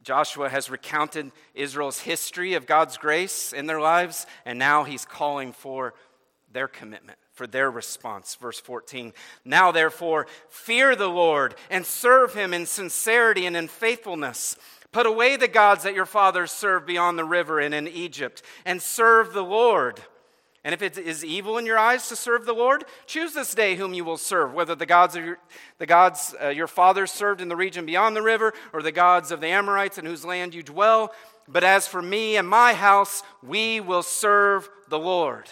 Joshua 0.02 0.48
has 0.48 0.70
recounted 0.70 1.32
Israel's 1.54 2.00
history 2.00 2.54
of 2.54 2.66
God's 2.66 2.96
grace 2.96 3.52
in 3.52 3.66
their 3.66 3.80
lives, 3.80 4.26
and 4.44 4.58
now 4.58 4.84
he's 4.84 5.04
calling 5.04 5.52
for 5.52 5.94
their 6.52 6.68
commitment 6.68 7.18
for 7.40 7.46
their 7.46 7.70
response. 7.70 8.34
Verse 8.34 8.60
14 8.60 9.14
Now, 9.46 9.72
therefore, 9.72 10.26
fear 10.50 10.94
the 10.94 11.08
Lord 11.08 11.54
and 11.70 11.86
serve 11.86 12.34
him 12.34 12.52
in 12.52 12.66
sincerity 12.66 13.46
and 13.46 13.56
in 13.56 13.66
faithfulness. 13.66 14.56
Put 14.92 15.06
away 15.06 15.36
the 15.36 15.48
gods 15.48 15.84
that 15.84 15.94
your 15.94 16.04
fathers 16.04 16.50
served 16.50 16.84
beyond 16.84 17.18
the 17.18 17.24
river 17.24 17.58
and 17.58 17.72
in 17.72 17.88
Egypt, 17.88 18.42
and 18.66 18.82
serve 18.82 19.32
the 19.32 19.42
Lord. 19.42 20.02
And 20.62 20.74
if 20.74 20.82
it 20.82 20.98
is 20.98 21.24
evil 21.24 21.56
in 21.56 21.64
your 21.64 21.78
eyes 21.78 22.08
to 22.08 22.16
serve 22.16 22.44
the 22.44 22.52
Lord, 22.52 22.84
choose 23.06 23.32
this 23.32 23.54
day 23.54 23.76
whom 23.76 23.94
you 23.94 24.04
will 24.04 24.18
serve, 24.18 24.52
whether 24.52 24.74
the 24.74 24.84
gods 24.84 25.16
of 25.16 25.24
your, 25.24 25.38
the 25.78 25.86
gods 25.86 26.34
uh, 26.42 26.48
your 26.48 26.66
fathers 26.66 27.10
served 27.10 27.40
in 27.40 27.48
the 27.48 27.56
region 27.56 27.86
beyond 27.86 28.14
the 28.14 28.22
river, 28.22 28.52
or 28.74 28.82
the 28.82 28.92
gods 28.92 29.30
of 29.30 29.40
the 29.40 29.46
Amorites 29.46 29.96
in 29.96 30.04
whose 30.04 30.24
land 30.24 30.54
you 30.54 30.62
dwell. 30.62 31.12
But 31.48 31.64
as 31.64 31.88
for 31.88 32.02
me 32.02 32.36
and 32.36 32.46
my 32.46 32.74
house, 32.74 33.22
we 33.42 33.80
will 33.80 34.02
serve 34.02 34.68
the 34.88 34.98
Lord. 34.98 35.48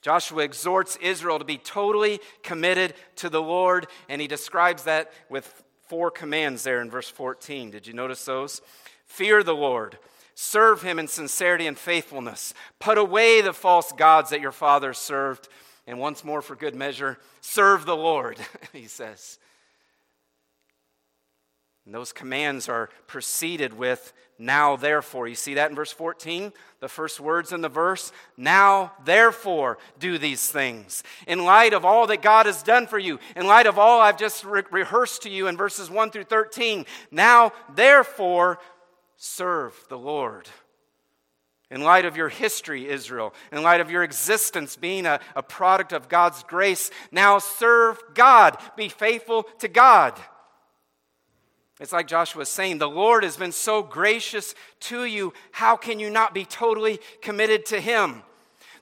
Joshua 0.00 0.44
exhorts 0.44 0.96
Israel 1.02 1.38
to 1.38 1.44
be 1.44 1.58
totally 1.58 2.20
committed 2.42 2.94
to 3.16 3.28
the 3.28 3.42
Lord, 3.42 3.88
and 4.08 4.20
he 4.20 4.28
describes 4.28 4.84
that 4.84 5.12
with 5.28 5.64
four 5.88 6.10
commands 6.10 6.62
there 6.62 6.80
in 6.80 6.90
verse 6.90 7.10
14. 7.10 7.72
Did 7.72 7.86
you 7.86 7.92
notice 7.92 8.24
those? 8.24 8.62
Fear 9.04 9.42
the 9.42 9.54
Lord, 9.54 9.98
serve 10.36 10.82
him 10.82 10.98
in 10.98 11.08
sincerity 11.08 11.66
and 11.66 11.78
faithfulness, 11.78 12.54
put 12.78 12.98
away 12.98 13.40
the 13.40 13.54
false 13.54 13.90
gods 13.90 14.30
that 14.30 14.42
your 14.42 14.52
fathers 14.52 14.98
served, 14.98 15.48
and 15.86 15.98
once 15.98 16.22
more 16.22 16.42
for 16.42 16.54
good 16.54 16.74
measure, 16.74 17.18
serve 17.40 17.86
the 17.86 17.96
Lord, 17.96 18.38
he 18.72 18.86
says. 18.86 19.38
And 21.86 21.94
those 21.94 22.12
commands 22.12 22.68
are 22.68 22.90
preceded 23.06 23.72
with 23.72 24.12
now 24.38 24.76
therefore. 24.76 25.28
You 25.28 25.36
see 25.36 25.54
that 25.54 25.70
in 25.70 25.76
verse 25.76 25.92
14? 25.92 26.52
The 26.80 26.88
first 26.88 27.20
words 27.20 27.52
in 27.52 27.62
the 27.62 27.68
verse. 27.68 28.12
Now 28.36 28.92
therefore 29.04 29.78
do 29.98 30.18
these 30.18 30.50
things. 30.50 31.02
In 31.26 31.44
light 31.44 31.72
of 31.72 31.84
all 31.84 32.08
that 32.08 32.22
God 32.22 32.46
has 32.46 32.62
done 32.62 32.86
for 32.86 32.98
you, 32.98 33.18
in 33.36 33.46
light 33.46 33.66
of 33.66 33.78
all 33.78 34.00
I've 34.00 34.18
just 34.18 34.44
re- 34.44 34.64
rehearsed 34.70 35.22
to 35.22 35.30
you 35.30 35.46
in 35.46 35.56
verses 35.56 35.88
1 35.88 36.10
through 36.10 36.24
13, 36.24 36.84
now 37.10 37.52
therefore 37.74 38.58
serve 39.16 39.74
the 39.88 39.98
Lord. 39.98 40.48
In 41.70 41.80
light 41.80 42.04
of 42.04 42.16
your 42.16 42.28
history, 42.28 42.88
Israel, 42.88 43.34
in 43.50 43.62
light 43.62 43.80
of 43.80 43.90
your 43.90 44.04
existence 44.04 44.76
being 44.76 45.04
a, 45.04 45.18
a 45.34 45.42
product 45.42 45.92
of 45.92 46.08
God's 46.08 46.44
grace, 46.44 46.92
now 47.10 47.38
serve 47.38 47.98
God. 48.14 48.56
Be 48.76 48.88
faithful 48.88 49.44
to 49.58 49.66
God. 49.66 50.16
It's 51.80 51.92
like 51.92 52.06
Joshua 52.06 52.40
was 52.40 52.48
saying, 52.48 52.78
the 52.78 52.88
Lord 52.88 53.24
has 53.24 53.36
been 53.36 53.52
so 53.52 53.82
gracious 53.82 54.54
to 54.80 55.04
you. 55.04 55.34
How 55.50 55.76
can 55.76 55.98
you 55.98 56.08
not 56.08 56.32
be 56.32 56.44
totally 56.44 57.00
committed 57.20 57.66
to 57.66 57.80
Him? 57.80 58.22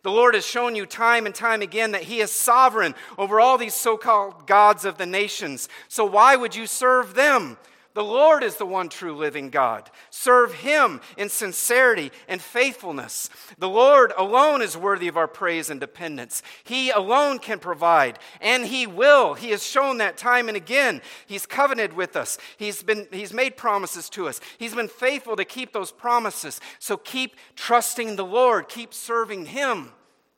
The 0.03 0.13
Lord 0.13 0.35
has 0.35 0.47
shown 0.47 0.77
you 0.77 0.85
time 0.85 1.25
and 1.25 1.35
time 1.35 1.63
again 1.63 1.93
that 1.93 2.03
He 2.03 2.21
is 2.21 2.31
sovereign 2.31 2.95
over 3.17 3.41
all 3.41 3.57
these 3.57 3.75
so 3.75 3.97
called 3.97 4.47
gods 4.47 4.85
of 4.85 4.99
the 4.99 5.07
nations. 5.07 5.69
So 5.89 6.05
why 6.05 6.37
would 6.37 6.55
you 6.55 6.67
serve 6.67 7.15
them? 7.15 7.57
The 7.95 8.05
Lord 8.05 8.43
is 8.43 8.57
the 8.57 8.67
one 8.67 8.89
true 8.89 9.17
living 9.17 9.51
God. 9.51 9.89
Serve 10.11 10.53
Him 10.53 11.01
in 11.17 11.29
sincerity 11.29 12.11
and 12.27 12.43
faithfulness. 12.43 13.31
The 13.59 13.69
Lord 13.69 14.13
alone 14.19 14.63
is 14.63 14.77
worthy 14.77 15.07
of 15.07 15.17
our 15.17 15.29
praise 15.29 15.71
and 15.71 15.79
dependence. 15.79 16.43
He 16.65 16.91
alone 16.91 17.39
can 17.39 17.61
provide, 17.61 18.19
and 18.41 18.67
He 18.67 18.89
will. 18.89 19.35
He 19.35 19.51
has 19.51 19.65
shown 19.65 19.99
that 19.99 20.17
time 20.17 20.49
and 20.49 20.57
again. 20.57 21.03
He's 21.27 21.47
covenanted 21.47 21.97
with 21.97 22.17
us, 22.17 22.37
He's, 22.57 22.83
been, 22.83 23.07
he's 23.13 23.33
made 23.33 23.57
promises 23.57 24.09
to 24.11 24.27
us. 24.27 24.41
He's 24.59 24.75
been 24.75 24.89
faithful 24.89 25.37
to 25.37 25.45
keep 25.45 25.73
those 25.73 25.93
promises. 25.93 26.61
So 26.81 26.97
keep 26.97 27.37
trusting 27.55 28.17
the 28.17 28.27
Lord, 28.27 28.69
keep 28.69 28.93
serving 28.93 29.47
Him, 29.47 29.93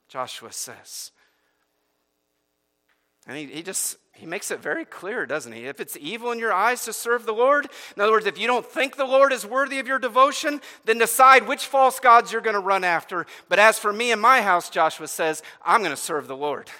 Joshua 0.09 0.51
says. 0.51 1.11
And 3.27 3.35
he, 3.35 3.45
he 3.47 3.63
just 3.63 3.97
he 4.17 4.25
makes 4.25 4.49
it 4.49 4.59
very 4.59 4.83
clear, 4.83 5.27
doesn't 5.27 5.51
he? 5.51 5.65
If 5.65 5.79
it's 5.79 5.95
evil 5.99 6.31
in 6.31 6.39
your 6.39 6.51
eyes 6.51 6.83
to 6.85 6.93
serve 6.93 7.25
the 7.25 7.33
Lord, 7.33 7.67
in 7.95 8.01
other 8.01 8.11
words, 8.11 8.25
if 8.25 8.39
you 8.39 8.47
don't 8.47 8.65
think 8.65 8.95
the 8.95 9.05
Lord 9.05 9.31
is 9.31 9.45
worthy 9.45 9.77
of 9.77 9.87
your 9.87 9.99
devotion, 9.99 10.59
then 10.85 10.97
decide 10.97 11.47
which 11.47 11.67
false 11.67 11.99
gods 11.99 12.31
you're 12.31 12.41
going 12.41 12.55
to 12.55 12.59
run 12.59 12.83
after. 12.83 13.27
But 13.47 13.59
as 13.59 13.77
for 13.77 13.93
me 13.93 14.11
and 14.11 14.19
my 14.19 14.41
house, 14.41 14.71
Joshua 14.71 15.07
says, 15.07 15.43
I'm 15.63 15.81
going 15.81 15.91
to 15.91 15.95
serve 15.95 16.27
the 16.27 16.35
Lord. 16.35 16.71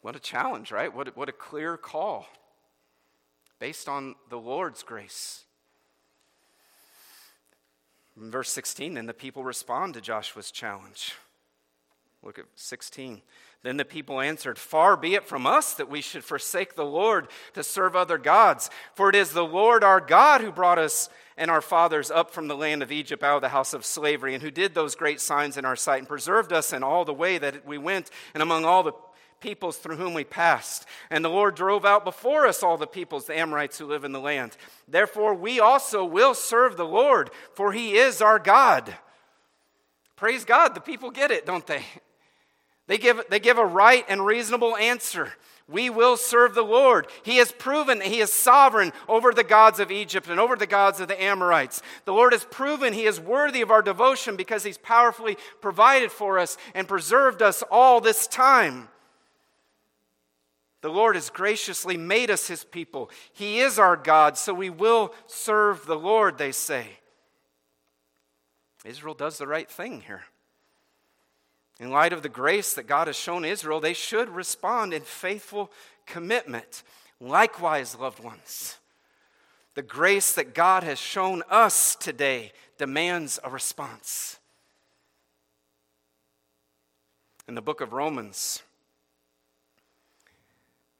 What 0.00 0.16
a 0.16 0.20
challenge, 0.20 0.72
right? 0.72 0.92
What, 0.92 1.16
what 1.16 1.28
a 1.28 1.32
clear 1.32 1.76
call 1.76 2.26
based 3.60 3.88
on 3.88 4.16
the 4.30 4.38
Lord's 4.38 4.82
grace. 4.82 5.44
In 8.20 8.32
verse 8.32 8.50
16, 8.50 8.94
then 8.94 9.06
the 9.06 9.14
people 9.14 9.44
respond 9.44 9.94
to 9.94 10.00
Joshua's 10.00 10.50
challenge. 10.50 11.14
Look 12.22 12.38
at 12.38 12.44
16. 12.54 13.20
Then 13.62 13.76
the 13.76 13.84
people 13.84 14.20
answered, 14.20 14.58
Far 14.58 14.96
be 14.96 15.14
it 15.14 15.24
from 15.24 15.46
us 15.46 15.74
that 15.74 15.90
we 15.90 16.00
should 16.00 16.24
forsake 16.24 16.74
the 16.74 16.84
Lord 16.84 17.28
to 17.54 17.62
serve 17.62 17.94
other 17.94 18.18
gods. 18.18 18.70
For 18.94 19.08
it 19.08 19.14
is 19.14 19.32
the 19.32 19.44
Lord 19.44 19.84
our 19.84 20.00
God 20.00 20.40
who 20.40 20.52
brought 20.52 20.78
us 20.78 21.08
and 21.36 21.50
our 21.50 21.60
fathers 21.60 22.10
up 22.10 22.30
from 22.30 22.48
the 22.48 22.56
land 22.56 22.82
of 22.82 22.92
Egypt 22.92 23.22
out 23.22 23.36
of 23.36 23.42
the 23.42 23.48
house 23.48 23.72
of 23.72 23.84
slavery, 23.84 24.34
and 24.34 24.42
who 24.42 24.50
did 24.50 24.74
those 24.74 24.94
great 24.94 25.20
signs 25.20 25.56
in 25.56 25.64
our 25.64 25.76
sight, 25.76 25.98
and 25.98 26.08
preserved 26.08 26.52
us 26.52 26.72
in 26.72 26.82
all 26.82 27.04
the 27.04 27.14
way 27.14 27.38
that 27.38 27.66
we 27.66 27.78
went, 27.78 28.10
and 28.34 28.42
among 28.42 28.64
all 28.64 28.82
the 28.82 28.92
peoples 29.40 29.78
through 29.78 29.96
whom 29.96 30.14
we 30.14 30.24
passed. 30.24 30.86
And 31.10 31.24
the 31.24 31.30
Lord 31.30 31.54
drove 31.54 31.84
out 31.84 32.04
before 32.04 32.46
us 32.46 32.62
all 32.62 32.76
the 32.76 32.86
peoples, 32.86 33.26
the 33.26 33.38
Amorites 33.38 33.78
who 33.78 33.86
live 33.86 34.04
in 34.04 34.12
the 34.12 34.20
land. 34.20 34.56
Therefore, 34.86 35.34
we 35.34 35.58
also 35.58 36.04
will 36.04 36.34
serve 36.34 36.76
the 36.76 36.84
Lord, 36.84 37.30
for 37.54 37.72
he 37.72 37.96
is 37.96 38.20
our 38.20 38.38
God. 38.38 38.94
Praise 40.16 40.44
God, 40.44 40.74
the 40.74 40.80
people 40.80 41.10
get 41.10 41.30
it, 41.30 41.46
don't 41.46 41.66
they? 41.66 41.84
They 42.86 42.98
give, 42.98 43.22
they 43.30 43.40
give 43.40 43.58
a 43.58 43.66
right 43.66 44.04
and 44.08 44.26
reasonable 44.26 44.76
answer. 44.76 45.32
We 45.68 45.88
will 45.88 46.16
serve 46.16 46.54
the 46.54 46.62
Lord. 46.62 47.06
He 47.22 47.36
has 47.36 47.52
proven 47.52 48.00
that 48.00 48.08
He 48.08 48.20
is 48.20 48.32
sovereign 48.32 48.92
over 49.08 49.32
the 49.32 49.44
gods 49.44 49.78
of 49.80 49.90
Egypt 49.90 50.28
and 50.28 50.40
over 50.40 50.56
the 50.56 50.66
gods 50.66 51.00
of 51.00 51.08
the 51.08 51.22
Amorites. 51.22 51.82
The 52.04 52.12
Lord 52.12 52.32
has 52.32 52.44
proven 52.44 52.92
He 52.92 53.04
is 53.04 53.20
worthy 53.20 53.62
of 53.62 53.70
our 53.70 53.82
devotion 53.82 54.36
because 54.36 54.64
He's 54.64 54.78
powerfully 54.78 55.38
provided 55.60 56.10
for 56.10 56.38
us 56.38 56.56
and 56.74 56.88
preserved 56.88 57.40
us 57.40 57.62
all 57.70 58.00
this 58.00 58.26
time. 58.26 58.88
The 60.82 60.90
Lord 60.90 61.14
has 61.14 61.30
graciously 61.30 61.96
made 61.96 62.28
us 62.28 62.48
His 62.48 62.64
people. 62.64 63.08
He 63.32 63.60
is 63.60 63.78
our 63.78 63.96
God, 63.96 64.36
so 64.36 64.52
we 64.52 64.68
will 64.68 65.14
serve 65.28 65.86
the 65.86 65.98
Lord, 65.98 66.38
they 66.38 66.52
say. 66.52 66.86
Israel 68.84 69.14
does 69.14 69.38
the 69.38 69.46
right 69.46 69.70
thing 69.70 70.00
here. 70.00 70.24
In 71.80 71.90
light 71.90 72.12
of 72.12 72.22
the 72.22 72.28
grace 72.28 72.74
that 72.74 72.86
God 72.86 73.06
has 73.06 73.16
shown 73.16 73.44
Israel, 73.44 73.80
they 73.80 73.94
should 73.94 74.28
respond 74.28 74.92
in 74.92 75.02
faithful 75.02 75.70
commitment. 76.06 76.82
Likewise, 77.20 77.96
loved 77.98 78.22
ones, 78.22 78.78
the 79.74 79.82
grace 79.82 80.32
that 80.34 80.54
God 80.54 80.82
has 80.82 80.98
shown 80.98 81.42
us 81.48 81.96
today 81.96 82.52
demands 82.78 83.38
a 83.42 83.50
response. 83.50 84.38
In 87.48 87.54
the 87.54 87.62
book 87.62 87.80
of 87.80 87.92
Romans, 87.92 88.62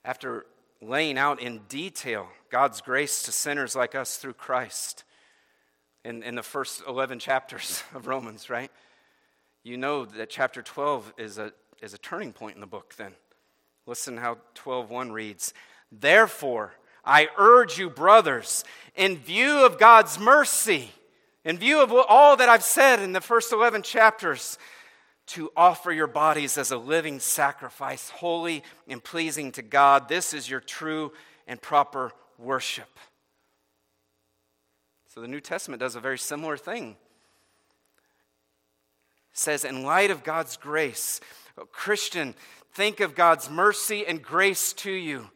after 0.04 0.46
laying 0.80 1.16
out 1.16 1.40
in 1.40 1.60
detail 1.68 2.28
God's 2.50 2.80
grace 2.80 3.22
to 3.22 3.32
sinners 3.32 3.76
like 3.76 3.94
us 3.94 4.16
through 4.16 4.34
Christ, 4.34 5.04
in, 6.04 6.22
in 6.22 6.34
the 6.34 6.42
first 6.42 6.82
11 6.86 7.18
chapters 7.18 7.82
of 7.94 8.06
Romans, 8.06 8.50
right? 8.50 8.70
You 9.64 9.76
know 9.76 10.04
that 10.04 10.30
chapter 10.30 10.62
12 10.62 11.14
is 11.18 11.38
a, 11.38 11.52
is 11.80 11.94
a 11.94 11.98
turning 11.98 12.32
point 12.32 12.54
in 12.54 12.60
the 12.60 12.66
book 12.66 12.94
then. 12.96 13.12
Listen 13.86 14.16
how 14.16 14.38
12.1 14.54 15.12
reads. 15.12 15.54
Therefore, 15.90 16.74
I 17.04 17.28
urge 17.36 17.78
you, 17.78 17.90
brothers, 17.90 18.64
in 18.94 19.18
view 19.18 19.64
of 19.64 19.78
God's 19.78 20.18
mercy, 20.18 20.90
in 21.44 21.58
view 21.58 21.82
of 21.82 21.92
all 21.92 22.36
that 22.36 22.48
I've 22.48 22.62
said 22.62 23.00
in 23.00 23.12
the 23.12 23.20
first 23.20 23.52
11 23.52 23.82
chapters, 23.82 24.58
to 25.28 25.50
offer 25.56 25.92
your 25.92 26.08
bodies 26.08 26.58
as 26.58 26.72
a 26.72 26.76
living 26.76 27.20
sacrifice, 27.20 28.10
holy 28.10 28.62
and 28.88 29.02
pleasing 29.02 29.52
to 29.52 29.62
God. 29.62 30.08
This 30.08 30.34
is 30.34 30.50
your 30.50 30.60
true 30.60 31.12
and 31.46 31.60
proper 31.60 32.12
worship. 32.38 32.98
So 35.06 35.20
the 35.20 35.28
New 35.28 35.40
Testament 35.40 35.80
does 35.80 35.94
a 35.94 36.00
very 36.00 36.18
similar 36.18 36.56
thing 36.56 36.96
says, 39.32 39.64
in 39.64 39.82
light 39.82 40.10
of 40.10 40.24
God's 40.24 40.56
grace, 40.56 41.20
Christian, 41.70 42.34
think 42.72 43.00
of 43.00 43.14
God's 43.14 43.50
mercy 43.50 44.06
and 44.06 44.22
grace 44.22 44.72
to 44.74 44.90
you, 44.90 45.30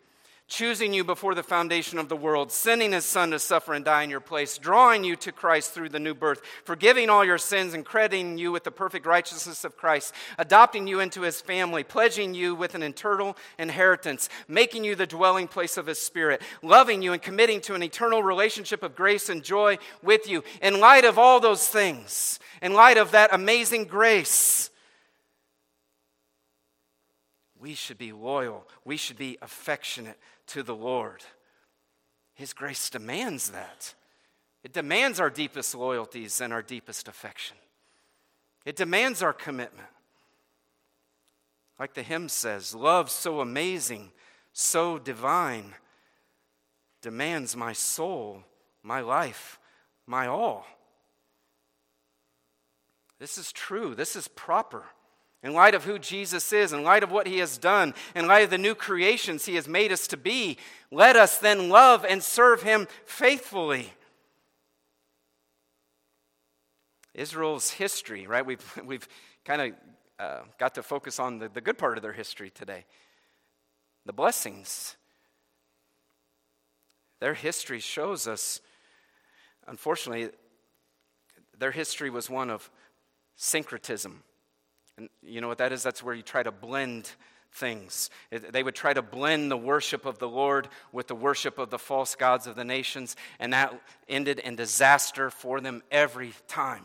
choosing 0.48 0.94
you 0.94 1.02
before 1.02 1.34
the 1.34 1.42
foundation 1.42 1.98
of 1.98 2.08
the 2.08 2.16
world, 2.16 2.52
sending 2.52 2.92
his 2.92 3.04
son 3.04 3.30
to 3.32 3.38
suffer 3.38 3.74
and 3.74 3.84
die 3.84 4.04
in 4.04 4.10
your 4.10 4.20
place, 4.20 4.58
drawing 4.58 5.02
you 5.02 5.16
to 5.16 5.32
Christ 5.32 5.72
through 5.72 5.88
the 5.88 5.98
new 5.98 6.14
birth, 6.14 6.40
forgiving 6.64 7.10
all 7.10 7.24
your 7.24 7.38
sins 7.38 7.74
and 7.74 7.84
crediting 7.84 8.38
you 8.38 8.52
with 8.52 8.62
the 8.62 8.70
perfect 8.70 9.06
righteousness 9.06 9.64
of 9.64 9.76
Christ, 9.76 10.14
adopting 10.38 10.86
you 10.86 11.00
into 11.00 11.22
his 11.22 11.40
family, 11.40 11.82
pledging 11.82 12.32
you 12.32 12.54
with 12.54 12.76
an 12.76 12.84
eternal 12.84 13.36
inheritance, 13.58 14.28
making 14.46 14.84
you 14.84 14.94
the 14.94 15.06
dwelling 15.06 15.48
place 15.48 15.76
of 15.76 15.86
his 15.86 15.98
spirit, 15.98 16.40
loving 16.62 17.02
you 17.02 17.12
and 17.12 17.22
committing 17.22 17.60
to 17.62 17.74
an 17.74 17.82
eternal 17.82 18.22
relationship 18.22 18.84
of 18.84 18.94
grace 18.94 19.28
and 19.28 19.42
joy 19.42 19.78
with 20.00 20.28
you. 20.28 20.44
In 20.62 20.78
light 20.78 21.04
of 21.04 21.18
all 21.18 21.40
those 21.40 21.66
things, 21.66 22.38
in 22.62 22.72
light 22.72 22.98
of 22.98 23.10
that 23.10 23.34
amazing 23.34 23.86
grace, 23.86 24.70
we 27.58 27.74
should 27.74 27.98
be 27.98 28.12
loyal. 28.12 28.68
We 28.84 28.96
should 28.96 29.16
be 29.16 29.38
affectionate 29.42 30.18
to 30.48 30.62
the 30.62 30.74
Lord. 30.74 31.22
His 32.34 32.52
grace 32.52 32.90
demands 32.90 33.50
that. 33.50 33.94
It 34.62 34.72
demands 34.72 35.20
our 35.20 35.30
deepest 35.30 35.74
loyalties 35.74 36.40
and 36.40 36.52
our 36.52 36.62
deepest 36.62 37.08
affection. 37.08 37.56
It 38.64 38.76
demands 38.76 39.22
our 39.22 39.32
commitment. 39.32 39.88
Like 41.78 41.94
the 41.94 42.02
hymn 42.02 42.28
says, 42.28 42.74
love 42.74 43.10
so 43.10 43.40
amazing, 43.40 44.10
so 44.52 44.98
divine, 44.98 45.74
demands 47.02 47.54
my 47.54 47.72
soul, 47.72 48.42
my 48.82 49.00
life, 49.00 49.58
my 50.06 50.26
all. 50.26 50.66
This 53.18 53.38
is 53.38 53.52
true. 53.52 53.94
This 53.94 54.16
is 54.16 54.28
proper. 54.28 54.84
In 55.42 55.52
light 55.52 55.74
of 55.74 55.84
who 55.84 55.98
Jesus 55.98 56.52
is, 56.52 56.72
in 56.72 56.82
light 56.82 57.02
of 57.02 57.12
what 57.12 57.26
he 57.26 57.38
has 57.38 57.58
done, 57.58 57.94
in 58.14 58.26
light 58.26 58.44
of 58.44 58.50
the 58.50 58.58
new 58.58 58.74
creations 58.74 59.44
he 59.44 59.54
has 59.54 59.68
made 59.68 59.92
us 59.92 60.06
to 60.08 60.16
be, 60.16 60.58
let 60.90 61.14
us 61.14 61.38
then 61.38 61.68
love 61.68 62.04
and 62.04 62.22
serve 62.22 62.62
him 62.62 62.88
faithfully. 63.04 63.92
Israel's 67.14 67.70
history, 67.70 68.26
right? 68.26 68.44
We've, 68.44 68.80
we've 68.84 69.08
kind 69.44 69.62
of 69.62 69.72
uh, 70.18 70.40
got 70.58 70.74
to 70.74 70.82
focus 70.82 71.18
on 71.18 71.38
the, 71.38 71.48
the 71.48 71.60
good 71.60 71.78
part 71.78 71.96
of 71.96 72.02
their 72.02 72.12
history 72.12 72.50
today 72.50 72.84
the 74.04 74.12
blessings. 74.12 74.96
Their 77.20 77.34
history 77.34 77.80
shows 77.80 78.28
us, 78.28 78.60
unfortunately, 79.66 80.30
their 81.58 81.72
history 81.72 82.08
was 82.08 82.30
one 82.30 82.50
of 82.50 82.70
syncretism. 83.34 84.22
And 84.96 85.08
you 85.22 85.40
know 85.40 85.48
what 85.48 85.58
that 85.58 85.72
is? 85.72 85.82
That's 85.82 86.02
where 86.02 86.14
you 86.14 86.22
try 86.22 86.42
to 86.42 86.50
blend 86.50 87.10
things. 87.52 88.10
They 88.30 88.62
would 88.62 88.74
try 88.74 88.92
to 88.92 89.02
blend 89.02 89.50
the 89.50 89.56
worship 89.56 90.04
of 90.06 90.18
the 90.18 90.28
Lord 90.28 90.68
with 90.92 91.06
the 91.06 91.14
worship 91.14 91.58
of 91.58 91.70
the 91.70 91.78
false 91.78 92.14
gods 92.14 92.46
of 92.46 92.54
the 92.54 92.64
nations, 92.64 93.16
and 93.38 93.52
that 93.52 93.74
ended 94.08 94.38
in 94.38 94.56
disaster 94.56 95.30
for 95.30 95.60
them 95.60 95.82
every 95.90 96.32
time. 96.48 96.84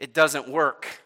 It 0.00 0.12
doesn't 0.12 0.48
work. 0.48 1.02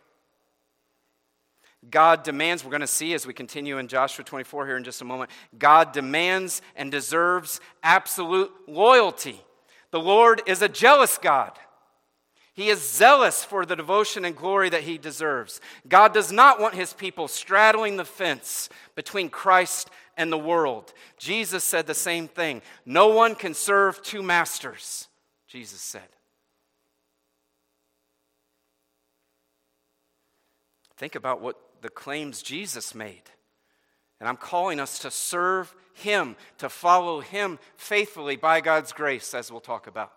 God 1.90 2.22
demands, 2.22 2.64
we're 2.64 2.70
going 2.70 2.80
to 2.80 2.86
see 2.86 3.14
as 3.14 3.26
we 3.26 3.34
continue 3.34 3.78
in 3.78 3.88
Joshua 3.88 4.24
24 4.24 4.66
here 4.66 4.76
in 4.76 4.84
just 4.84 5.02
a 5.02 5.04
moment, 5.04 5.30
God 5.58 5.92
demands 5.92 6.62
and 6.74 6.90
deserves 6.90 7.60
absolute 7.82 8.50
loyalty. 8.66 9.40
The 9.90 10.00
Lord 10.00 10.42
is 10.46 10.62
a 10.62 10.68
jealous 10.68 11.18
God. 11.18 11.52
He 12.56 12.70
is 12.70 12.80
zealous 12.80 13.44
for 13.44 13.66
the 13.66 13.76
devotion 13.76 14.24
and 14.24 14.34
glory 14.34 14.70
that 14.70 14.84
he 14.84 14.96
deserves. 14.96 15.60
God 15.86 16.14
does 16.14 16.32
not 16.32 16.58
want 16.58 16.74
his 16.74 16.94
people 16.94 17.28
straddling 17.28 17.98
the 17.98 18.04
fence 18.06 18.70
between 18.94 19.28
Christ 19.28 19.90
and 20.16 20.32
the 20.32 20.38
world. 20.38 20.94
Jesus 21.18 21.64
said 21.64 21.86
the 21.86 21.94
same 21.94 22.28
thing. 22.28 22.62
No 22.86 23.08
one 23.08 23.34
can 23.34 23.52
serve 23.52 24.02
two 24.02 24.22
masters, 24.22 25.06
Jesus 25.46 25.82
said. 25.82 26.08
Think 30.96 31.14
about 31.14 31.42
what 31.42 31.60
the 31.82 31.90
claims 31.90 32.40
Jesus 32.42 32.94
made. 32.94 33.24
And 34.18 34.26
I'm 34.26 34.38
calling 34.38 34.80
us 34.80 35.00
to 35.00 35.10
serve 35.10 35.74
him, 35.92 36.36
to 36.56 36.70
follow 36.70 37.20
him 37.20 37.58
faithfully 37.76 38.36
by 38.36 38.62
God's 38.62 38.94
grace, 38.94 39.34
as 39.34 39.52
we'll 39.52 39.60
talk 39.60 39.86
about. 39.86 40.12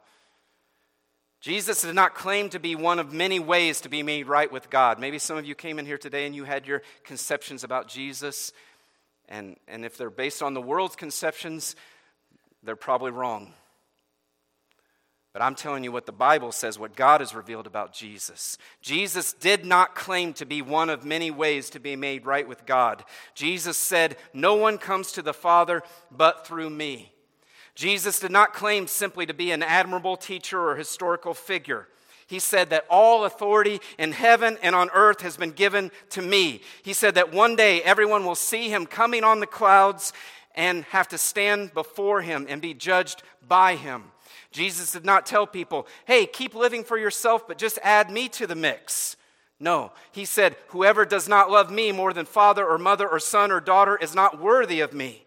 Jesus 1.42 1.84
did 1.84 1.96
not 1.96 2.16
claim 2.16 2.50
to 2.50 2.60
be 2.60 2.76
one 2.76 3.00
of 3.00 3.14
many 3.14 3.40
ways 3.40 3.80
to 3.82 3.90
be 3.90 4.04
made 4.04 4.28
right 4.28 4.52
with 4.52 4.70
God. 4.70 5.00
Maybe 5.00 5.20
some 5.20 5.38
of 5.38 5.46
you 5.46 5.56
came 5.56 5.80
in 5.80 5.86
here 5.86 5.98
today 5.98 6.26
and 6.26 6.36
you 6.36 6.44
had 6.44 6.68
your 6.68 6.82
conceptions 7.04 7.64
about 7.64 7.88
Jesus. 7.88 8.52
And, 9.30 9.56
and 9.68 9.86
if 9.86 9.98
they're 9.98 10.10
based 10.10 10.44
on 10.44 10.54
the 10.54 10.62
world's 10.62 10.98
conceptions, 10.98 11.78
they're 12.62 12.76
probably 12.76 13.12
wrong. 13.12 13.54
But 15.32 15.44
I'm 15.44 15.56
telling 15.56 15.84
you 15.84 15.92
what 15.92 16.08
the 16.08 16.12
Bible 16.12 16.52
says, 16.52 16.80
what 16.80 16.96
God 16.96 17.22
has 17.22 17.36
revealed 17.36 17.68
about 17.68 17.94
Jesus. 17.94 18.58
Jesus 18.82 19.32
did 19.32 19.64
not 19.64 19.96
claim 19.96 20.34
to 20.34 20.46
be 20.46 20.62
one 20.62 20.90
of 20.90 21.06
many 21.06 21.30
ways 21.30 21.70
to 21.70 21.80
be 21.80 21.96
made 21.96 22.26
right 22.26 22.48
with 22.48 22.66
God. 22.66 23.06
Jesus 23.36 23.78
said, 23.78 24.18
No 24.34 24.56
one 24.56 24.78
comes 24.78 25.12
to 25.14 25.22
the 25.22 25.34
Father 25.34 25.84
but 26.12 26.48
through 26.48 26.72
me. 26.72 27.14
Jesus 27.80 28.20
did 28.20 28.32
not 28.32 28.54
claim 28.54 28.88
simply 28.88 29.26
to 29.26 29.34
be 29.34 29.52
an 29.52 29.64
admirable 29.64 30.18
teacher 30.18 30.60
or 30.60 30.76
historical 30.76 31.34
figure. 31.34 31.88
He 32.28 32.40
said 32.40 32.72
that 32.72 32.86
all 32.90 33.24
authority 33.24 33.80
in 33.98 34.12
heaven 34.12 34.58
and 34.62 34.76
on 34.76 34.90
earth 34.94 35.22
has 35.22 35.38
been 35.38 35.52
given 35.52 35.90
to 36.10 36.22
me. 36.22 36.60
He 36.84 36.92
said 36.92 37.16
that 37.16 37.32
one 37.34 37.56
day 37.56 37.82
everyone 37.84 38.26
will 38.26 38.36
see 38.36 38.70
him 38.70 38.86
coming 38.86 39.24
on 39.24 39.40
the 39.40 39.48
clouds 39.48 40.12
and 40.56 40.84
have 40.90 41.08
to 41.08 41.18
stand 41.18 41.74
before 41.74 42.20
him 42.20 42.48
and 42.50 42.62
be 42.62 42.74
judged 42.74 43.24
by 43.48 43.76
him. 43.76 44.12
Jesus 44.52 44.92
did 44.92 45.06
not 45.06 45.26
tell 45.26 45.48
people, 45.48 45.88
hey, 46.04 46.26
keep 46.26 46.56
living 46.56 46.84
for 46.84 46.98
yourself, 46.98 47.48
but 47.48 47.58
just 47.58 47.80
add 47.82 48.12
me 48.12 48.28
to 48.28 48.46
the 48.46 48.56
mix. 48.56 49.16
No, 49.58 49.94
he 50.12 50.26
said, 50.26 50.58
whoever 50.68 51.06
does 51.06 51.30
not 51.30 51.50
love 51.50 51.72
me 51.72 51.94
more 51.94 52.12
than 52.12 52.26
father 52.26 52.66
or 52.66 52.78
mother 52.78 53.08
or 53.08 53.20
son 53.20 53.54
or 53.54 53.62
daughter 53.62 53.96
is 53.96 54.14
not 54.14 54.42
worthy 54.42 54.82
of 54.82 54.92
me. 54.92 55.24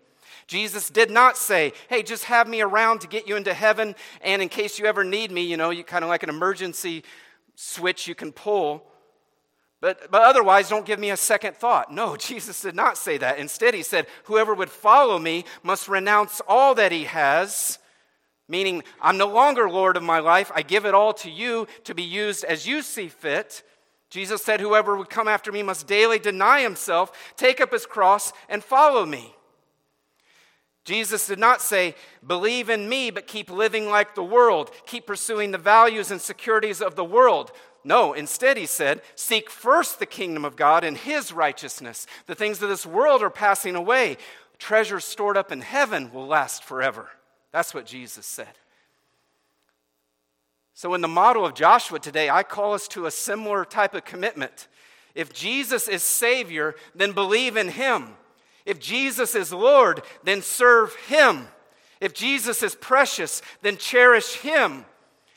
Jesus 0.53 0.91
did 0.91 1.11
not 1.11 1.39
say, 1.39 1.73
hey, 1.89 2.03
just 2.03 2.25
have 2.25 2.47
me 2.47 2.61
around 2.61 3.01
to 3.01 3.07
get 3.07 3.27
you 3.27 3.37
into 3.37 3.55
heaven, 3.55 3.95
and 4.21 4.43
in 4.43 4.51
case 4.51 4.79
you 4.79 4.85
ever 4.85 5.03
need 5.03 5.31
me, 5.31 5.41
you 5.41 5.57
know, 5.57 5.71
you 5.71 5.83
kind 5.83 6.05
of 6.05 6.11
like 6.11 6.23
an 6.23 6.29
emergency 6.29 7.05
switch 7.55 8.07
you 8.07 8.15
can 8.15 8.33
pull. 8.33 8.85
But, 9.81 10.11
but 10.11 10.21
otherwise, 10.21 10.69
don't 10.69 10.85
give 10.85 10.99
me 10.99 11.09
a 11.09 11.17
second 11.17 11.57
thought. 11.57 11.91
No, 11.91 12.17
Jesus 12.19 12.61
did 12.61 12.75
not 12.75 12.99
say 12.99 13.17
that. 13.17 13.39
Instead, 13.39 13.73
he 13.73 13.83
said, 13.83 14.07
Whoever 14.25 14.53
would 14.53 14.69
follow 14.69 15.19
me 15.19 15.47
must 15.63 15.89
renounce 15.89 16.43
all 16.47 16.75
that 16.75 16.93
he 16.93 17.05
has, 17.05 17.79
meaning, 18.47 18.83
I'm 19.01 19.17
no 19.17 19.29
longer 19.29 19.71
Lord 19.71 19.97
of 19.97 20.03
my 20.03 20.19
life. 20.19 20.53
I 20.55 20.61
give 20.61 20.85
it 20.85 20.93
all 20.93 21.15
to 21.15 21.31
you 21.31 21.67
to 21.85 21.95
be 21.95 22.03
used 22.03 22.45
as 22.45 22.67
you 22.67 22.83
see 22.83 23.09
fit. 23.09 23.63
Jesus 24.11 24.43
said, 24.43 24.61
Whoever 24.61 24.99
would 24.99 25.09
come 25.09 25.29
after 25.29 25.51
me 25.51 25.63
must 25.63 25.87
daily 25.87 26.19
deny 26.19 26.61
himself, 26.61 27.33
take 27.39 27.59
up 27.59 27.73
his 27.73 27.87
cross, 27.87 28.35
and 28.51 28.63
follow 28.63 29.07
me. 29.07 29.35
Jesus 30.85 31.29
did 31.29 31.39
not 31.39 31.63
say, 31.63 31.95
believe 32.27 32.69
in 32.69 32.89
me, 32.89 33.11
but 33.11 33.29
keep 33.29 33.51
living 33.51 33.89
like 33.89 34.15
the 34.15 34.25
world, 34.25 34.73
keep 34.87 35.07
pursuing 35.07 35.53
the 35.53 35.59
values 35.59 36.11
and 36.11 36.21
securities 36.21 36.83
of 36.83 36.97
the 36.97 37.05
world. 37.05 37.53
No, 37.85 38.13
instead, 38.13 38.57
he 38.57 38.67
said, 38.67 39.01
seek 39.15 39.49
first 39.49 39.99
the 39.99 40.07
kingdom 40.07 40.45
of 40.45 40.57
God 40.57 40.85
and 40.85 40.97
his 40.97 41.33
righteousness. 41.33 42.07
The 42.27 42.35
things 42.35 42.63
of 42.63 42.69
this 42.69 42.87
world 42.87 43.23
are 43.23 43.31
passing 43.31 43.77
away. 43.77 44.17
Treasures 44.59 45.05
stored 45.05 45.37
up 45.37 45.51
in 45.51 45.61
heaven 45.61 46.13
will 46.13 46.27
last 46.27 46.65
forever. 46.65 47.09
That's 47.53 47.75
what 47.75 47.87
Jesus 47.87 48.27
said. 48.27 48.49
So, 50.75 50.95
in 50.95 51.01
the 51.01 51.09
model 51.09 51.45
of 51.45 51.55
Joshua 51.55 51.99
today, 51.99 52.31
I 52.31 52.43
call 52.43 52.73
us 52.73 52.89
to 52.89 53.07
a 53.07 53.11
similar 53.11 53.65
type 53.65 53.95
of 53.95 54.05
commitment. 54.05 54.69
If 55.15 55.33
Jesus 55.33 55.87
is 55.87 56.03
Savior, 56.03 56.75
then 56.95 57.13
believe 57.13 57.57
in 57.57 57.69
him. 57.69 58.15
If 58.65 58.79
Jesus 58.81 59.35
is 59.35 59.53
Lord, 59.53 60.03
then 60.23 60.43
serve 60.43 60.95
him. 61.09 61.49
If 62.01 62.15
Jesus 62.15 62.63
is 62.63 62.75
precious, 62.75 63.43
then 63.63 63.77
cherish 63.77 64.35
him. 64.35 64.85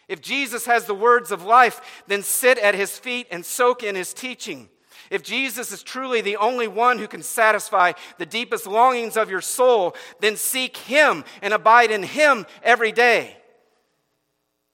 If 0.08 0.22
Jesus 0.22 0.66
has 0.66 0.86
the 0.86 0.94
words 0.94 1.32
of 1.32 1.44
life, 1.44 2.04
then 2.08 2.24
sit 2.24 2.58
at 2.58 2.76
his 2.76 2.98
feet 2.98 3.28
and 3.32 3.46
soak 3.46 3.84
in 3.84 3.96
his 3.96 4.14
teaching. 4.14 4.70
If 5.10 5.24
Jesus 5.24 5.72
is 5.72 5.84
truly 5.84 6.22
the 6.22 6.38
only 6.38 6.68
one 6.68 6.98
who 6.98 7.08
can 7.08 7.22
satisfy 7.22 7.94
the 8.18 8.26
deepest 8.26 8.66
longings 8.66 9.18
of 9.18 9.30
your 9.30 9.42
soul, 9.42 9.96
then 10.20 10.36
seek 10.36 10.78
him 10.78 11.24
and 11.42 11.54
abide 11.54 11.92
in 11.92 12.04
him 12.04 12.46
every 12.64 12.92
day. 12.92 13.38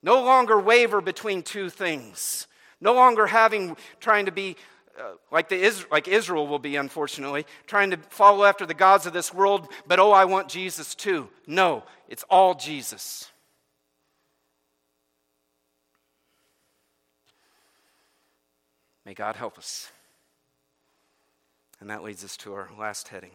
No 0.02 0.22
longer 0.22 0.58
waver 0.58 1.00
between 1.00 1.42
two 1.42 1.68
things. 1.70 2.46
No 2.80 2.94
longer 2.94 3.26
having 3.26 3.76
trying 4.00 4.26
to 4.26 4.32
be 4.32 4.56
uh, 4.98 5.12
like, 5.30 5.48
the, 5.48 5.72
like 5.90 6.08
Israel 6.08 6.46
will 6.46 6.58
be, 6.58 6.76
unfortunately, 6.76 7.46
trying 7.66 7.90
to 7.90 7.96
follow 7.96 8.44
after 8.44 8.66
the 8.66 8.74
gods 8.74 9.06
of 9.06 9.12
this 9.12 9.32
world, 9.32 9.68
but 9.86 9.98
oh, 9.98 10.12
I 10.12 10.24
want 10.24 10.48
Jesus 10.48 10.94
too. 10.94 11.28
No, 11.46 11.84
it's 12.08 12.24
all 12.28 12.54
Jesus. 12.54 13.30
May 19.04 19.14
God 19.14 19.36
help 19.36 19.58
us. 19.58 19.90
And 21.80 21.90
that 21.90 22.04
leads 22.04 22.22
us 22.22 22.36
to 22.38 22.54
our 22.54 22.68
last 22.78 23.08
heading. 23.08 23.32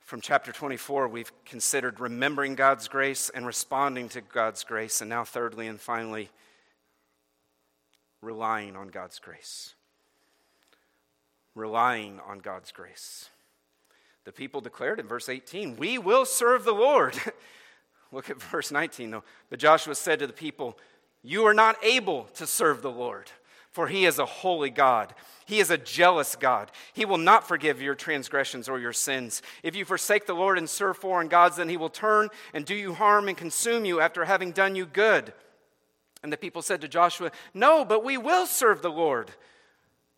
From 0.00 0.22
chapter 0.22 0.52
24, 0.52 1.08
we've 1.08 1.30
considered 1.44 2.00
remembering 2.00 2.54
God's 2.54 2.88
grace 2.88 3.28
and 3.28 3.46
responding 3.46 4.08
to 4.10 4.22
God's 4.22 4.64
grace. 4.64 5.02
And 5.02 5.10
now, 5.10 5.24
thirdly 5.24 5.66
and 5.66 5.78
finally, 5.78 6.30
relying 8.20 8.76
on 8.76 8.88
God's 8.88 9.18
grace. 9.18 9.74
Relying 11.54 12.20
on 12.26 12.38
God's 12.38 12.72
grace. 12.72 13.30
The 14.24 14.32
people 14.32 14.60
declared 14.60 15.00
in 15.00 15.06
verse 15.06 15.28
18, 15.28 15.76
We 15.76 15.98
will 15.98 16.24
serve 16.24 16.64
the 16.64 16.72
Lord. 16.72 17.16
Look 18.12 18.30
at 18.30 18.40
verse 18.40 18.70
19, 18.70 19.10
though. 19.10 19.24
But 19.50 19.58
Joshua 19.58 19.94
said 19.94 20.18
to 20.18 20.26
the 20.26 20.32
people, 20.32 20.78
You 21.22 21.46
are 21.46 21.54
not 21.54 21.82
able 21.82 22.24
to 22.34 22.46
serve 22.46 22.82
the 22.82 22.90
Lord, 22.90 23.30
for 23.70 23.88
he 23.88 24.06
is 24.06 24.18
a 24.18 24.26
holy 24.26 24.70
God. 24.70 25.14
He 25.46 25.60
is 25.60 25.70
a 25.70 25.78
jealous 25.78 26.36
God. 26.36 26.70
He 26.92 27.06
will 27.06 27.18
not 27.18 27.48
forgive 27.48 27.80
your 27.80 27.94
transgressions 27.94 28.68
or 28.68 28.78
your 28.78 28.92
sins. 28.92 29.40
If 29.62 29.74
you 29.74 29.86
forsake 29.86 30.26
the 30.26 30.34
Lord 30.34 30.58
and 30.58 30.68
serve 30.68 30.98
foreign 30.98 31.28
gods, 31.28 31.56
then 31.56 31.70
he 31.70 31.78
will 31.78 31.88
turn 31.88 32.28
and 32.52 32.66
do 32.66 32.74
you 32.74 32.92
harm 32.92 33.28
and 33.28 33.36
consume 33.36 33.86
you 33.86 33.98
after 33.98 34.26
having 34.26 34.52
done 34.52 34.74
you 34.74 34.84
good. 34.84 35.32
And 36.22 36.32
the 36.32 36.36
people 36.36 36.62
said 36.62 36.80
to 36.80 36.88
Joshua, 36.88 37.30
No, 37.54 37.84
but 37.84 38.04
we 38.04 38.18
will 38.18 38.46
serve 38.46 38.82
the 38.82 38.90
Lord. 38.90 39.30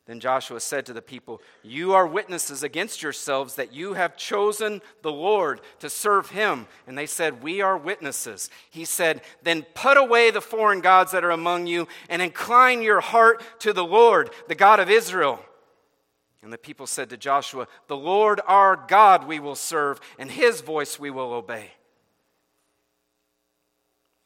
Then 0.06 0.18
Joshua 0.18 0.58
said 0.58 0.86
to 0.86 0.92
the 0.92 1.02
people, 1.02 1.40
You 1.62 1.92
are 1.92 2.06
witnesses 2.06 2.64
against 2.64 3.00
yourselves 3.00 3.54
that 3.54 3.72
you 3.72 3.94
have 3.94 4.16
chosen 4.16 4.82
the 5.02 5.12
Lord 5.12 5.60
to 5.78 5.88
serve 5.88 6.30
him. 6.30 6.66
And 6.88 6.98
they 6.98 7.06
said, 7.06 7.44
We 7.44 7.60
are 7.60 7.78
witnesses. 7.78 8.50
He 8.70 8.84
said, 8.84 9.20
Then 9.42 9.64
put 9.74 9.96
away 9.96 10.32
the 10.32 10.40
foreign 10.40 10.80
gods 10.80 11.12
that 11.12 11.22
are 11.22 11.30
among 11.30 11.68
you 11.68 11.86
and 12.08 12.20
incline 12.20 12.82
your 12.82 13.00
heart 13.00 13.42
to 13.60 13.72
the 13.72 13.84
Lord, 13.84 14.30
the 14.48 14.56
God 14.56 14.80
of 14.80 14.90
Israel. 14.90 15.38
And 16.42 16.52
the 16.52 16.58
people 16.58 16.88
said 16.88 17.10
to 17.10 17.16
Joshua, 17.16 17.68
The 17.86 17.96
Lord 17.96 18.40
our 18.48 18.74
God 18.74 19.28
we 19.28 19.38
will 19.38 19.54
serve, 19.54 20.00
and 20.18 20.30
his 20.30 20.62
voice 20.62 20.98
we 20.98 21.10
will 21.10 21.32
obey. 21.32 21.72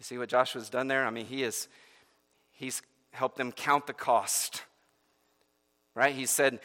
You 0.04 0.06
see 0.06 0.18
what 0.18 0.28
Joshua's 0.28 0.68
done 0.68 0.86
there? 0.86 1.06
I 1.06 1.08
mean, 1.08 1.24
he 1.24 1.42
is, 1.42 1.66
he's 2.52 2.82
helped 3.12 3.38
them 3.38 3.50
count 3.50 3.86
the 3.86 3.94
cost. 3.94 4.62
Right? 5.94 6.14
He 6.14 6.26
said, 6.26 6.60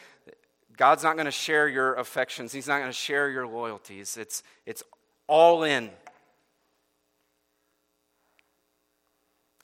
God's 0.76 1.02
not 1.02 1.14
going 1.14 1.24
to 1.24 1.30
share 1.30 1.66
your 1.66 1.94
affections, 1.94 2.52
He's 2.52 2.68
not 2.68 2.80
going 2.80 2.90
to 2.90 2.92
share 2.92 3.30
your 3.30 3.46
loyalties. 3.46 4.18
It's, 4.18 4.42
it's 4.66 4.82
all 5.26 5.62
in. 5.62 5.88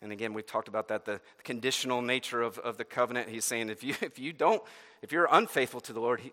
And 0.00 0.10
again, 0.10 0.32
we've 0.32 0.46
talked 0.46 0.68
about 0.68 0.88
that, 0.88 1.04
the 1.04 1.20
conditional 1.44 2.00
nature 2.00 2.40
of, 2.40 2.56
of 2.60 2.78
the 2.78 2.84
covenant. 2.84 3.28
He's 3.28 3.44
saying 3.44 3.68
if 3.68 3.84
you, 3.84 3.94
if 4.00 4.18
you 4.18 4.32
don't, 4.32 4.62
if 5.02 5.12
you're 5.12 5.28
unfaithful 5.30 5.82
to 5.82 5.92
the 5.92 6.00
Lord, 6.00 6.20
he, 6.20 6.32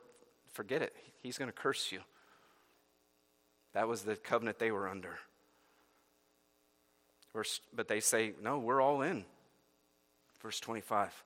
forget 0.54 0.82
it. 0.82 0.96
He's 1.22 1.38
going 1.38 1.50
to 1.50 1.58
curse 1.58 1.92
you. 1.92 2.00
That 3.74 3.90
was 3.90 4.04
the 4.04 4.16
covenant 4.16 4.60
they 4.60 4.72
were 4.72 4.88
under. 4.88 5.18
Verse, 7.34 7.60
but 7.76 7.88
they 7.88 8.00
say, 8.00 8.34
no, 8.42 8.60
we're 8.60 8.82
all 8.82 9.02
in. 9.02 9.26
Verse 10.42 10.60
25. 10.60 11.24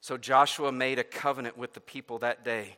So 0.00 0.16
Joshua 0.16 0.70
made 0.70 0.98
a 0.98 1.04
covenant 1.04 1.58
with 1.58 1.74
the 1.74 1.80
people 1.80 2.18
that 2.18 2.44
day. 2.44 2.76